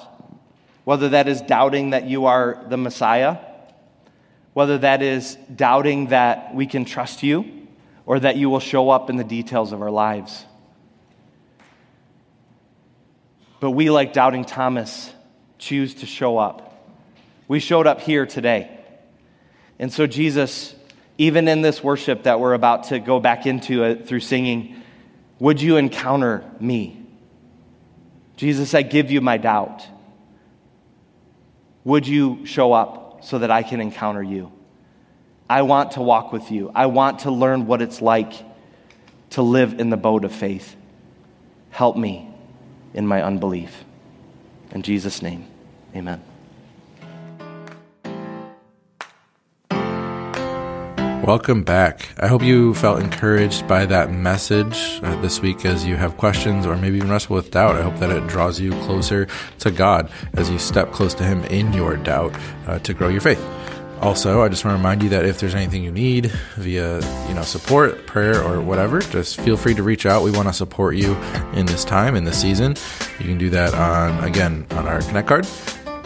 whether 0.83 1.09
that 1.09 1.27
is 1.27 1.41
doubting 1.41 1.91
that 1.91 2.05
you 2.05 2.25
are 2.25 2.63
the 2.69 2.77
Messiah, 2.77 3.37
whether 4.53 4.77
that 4.79 5.01
is 5.01 5.35
doubting 5.55 6.07
that 6.07 6.53
we 6.53 6.65
can 6.65 6.85
trust 6.85 7.23
you 7.23 7.67
or 8.05 8.19
that 8.19 8.37
you 8.37 8.49
will 8.49 8.59
show 8.59 8.89
up 8.89 9.09
in 9.09 9.17
the 9.17 9.23
details 9.23 9.71
of 9.71 9.81
our 9.81 9.91
lives. 9.91 10.45
But 13.59 13.71
we, 13.71 13.89
like 13.89 14.13
doubting 14.13 14.45
Thomas, 14.45 15.13
choose 15.57 15.95
to 15.95 16.05
show 16.05 16.37
up. 16.37 16.87
We 17.47 17.59
showed 17.59 17.87
up 17.87 18.01
here 18.01 18.25
today. 18.25 18.79
And 19.77 19.91
so, 19.91 20.07
Jesus, 20.07 20.73
even 21.19 21.49
in 21.49 21.61
this 21.61 21.83
worship 21.83 22.23
that 22.23 22.39
we're 22.39 22.53
about 22.53 22.85
to 22.85 22.97
go 22.97 23.19
back 23.19 23.45
into 23.45 23.83
uh, 23.83 23.95
through 24.03 24.21
singing, 24.21 24.81
would 25.37 25.61
you 25.61 25.75
encounter 25.75 26.49
me? 26.61 27.05
Jesus, 28.37 28.73
I 28.73 28.83
give 28.83 29.11
you 29.11 29.19
my 29.19 29.37
doubt. 29.37 29.85
Would 31.83 32.07
you 32.07 32.45
show 32.45 32.71
up 32.71 33.25
so 33.25 33.39
that 33.39 33.51
I 33.51 33.63
can 33.63 33.81
encounter 33.81 34.23
you? 34.23 34.49
I 35.49 35.63
want 35.63 35.91
to 35.91 36.01
walk 36.01 36.31
with 36.31 36.51
you. 36.51 36.71
I 36.73 36.85
want 36.85 37.19
to 37.19 37.31
learn 37.31 37.67
what 37.67 37.81
it's 37.81 38.01
like 38.01 38.31
to 39.31 39.41
live 39.41 39.77
in 39.77 39.89
the 39.89 39.97
boat 39.97 40.23
of 40.23 40.31
faith. 40.33 40.73
Help 41.71 41.97
me 41.97 42.33
in 42.93 43.05
my 43.05 43.21
unbelief. 43.21 43.83
In 44.71 44.83
Jesus' 44.83 45.21
name, 45.21 45.45
amen. 45.93 46.21
Welcome 51.29 51.61
back. 51.61 52.09
I 52.17 52.25
hope 52.25 52.41
you 52.41 52.73
felt 52.73 52.99
encouraged 53.03 53.67
by 53.67 53.85
that 53.85 54.11
message 54.11 54.99
uh, 55.03 55.21
this 55.21 55.41
week 55.41 55.63
as 55.63 55.85
you 55.85 55.95
have 55.95 56.17
questions 56.17 56.65
or 56.65 56.75
maybe 56.75 56.97
even 56.97 57.11
wrestle 57.11 57.35
with 57.35 57.51
doubt. 57.51 57.75
I 57.75 57.83
hope 57.83 57.97
that 57.97 58.09
it 58.09 58.25
draws 58.25 58.59
you 58.59 58.71
closer 58.81 59.27
to 59.59 59.69
God 59.69 60.11
as 60.33 60.49
you 60.49 60.57
step 60.57 60.91
close 60.91 61.13
to 61.13 61.23
Him 61.23 61.43
in 61.43 61.71
your 61.71 61.97
doubt 61.97 62.35
uh, 62.65 62.79
to 62.79 62.95
grow 62.95 63.09
your 63.09 63.21
faith. 63.21 63.39
Also, 64.01 64.41
I 64.41 64.49
just 64.49 64.65
want 64.65 64.73
to 64.73 64.79
remind 64.79 65.03
you 65.03 65.09
that 65.09 65.23
if 65.23 65.39
there's 65.39 65.53
anything 65.53 65.83
you 65.83 65.91
need 65.91 66.31
via, 66.55 66.95
you 67.27 67.35
know, 67.35 67.43
support, 67.43 68.07
prayer, 68.07 68.43
or 68.43 68.59
whatever, 68.59 68.99
just 68.99 69.39
feel 69.39 69.55
free 69.55 69.75
to 69.75 69.83
reach 69.83 70.07
out. 70.07 70.23
We 70.23 70.31
want 70.31 70.47
to 70.47 70.53
support 70.53 70.95
you 70.95 71.13
in 71.53 71.67
this 71.67 71.85
time, 71.85 72.15
in 72.15 72.23
this 72.23 72.41
season. 72.41 72.75
You 73.19 73.25
can 73.27 73.37
do 73.37 73.51
that 73.51 73.75
on, 73.75 74.23
again, 74.23 74.65
on 74.71 74.87
our 74.87 75.01
Connect 75.01 75.27
card. 75.27 75.45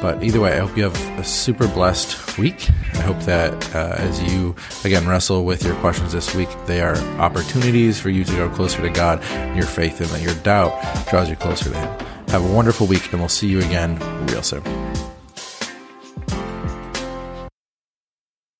But 0.04 0.22
either 0.22 0.42
way, 0.42 0.52
I 0.52 0.60
hope 0.60 0.76
you 0.76 0.84
have 0.84 1.18
a 1.18 1.24
super 1.24 1.66
blessed 1.66 2.38
week. 2.38 2.70
I 2.96 2.98
hope 3.04 3.22
that 3.22 3.74
uh, 3.74 3.96
as 3.98 4.22
you, 4.22 4.54
again, 4.84 5.08
wrestle 5.08 5.46
with 5.46 5.64
your 5.64 5.76
questions 5.76 6.12
this 6.12 6.36
week, 6.36 6.50
they 6.66 6.82
are 6.82 6.98
opportunities 7.22 8.02
for 8.02 8.10
you 8.10 8.26
to 8.26 8.36
go 8.36 8.50
closer 8.50 8.82
to 8.82 8.90
God, 8.90 9.24
your 9.56 9.66
faith, 9.66 10.02
and 10.02 10.10
that 10.10 10.22
your 10.22 10.36
doubt 10.44 11.08
draws 11.08 11.30
you 11.30 11.38
closer 11.38 11.70
to 11.70 11.78
Him. 11.78 12.06
Have 12.28 12.44
a 12.44 12.54
wonderful 12.54 12.86
week, 12.86 13.14
and 13.14 13.22
we'll 13.22 13.30
see 13.30 13.48
you 13.48 13.60
again 13.60 13.98
real 14.28 14.44
soon. 14.44 14.62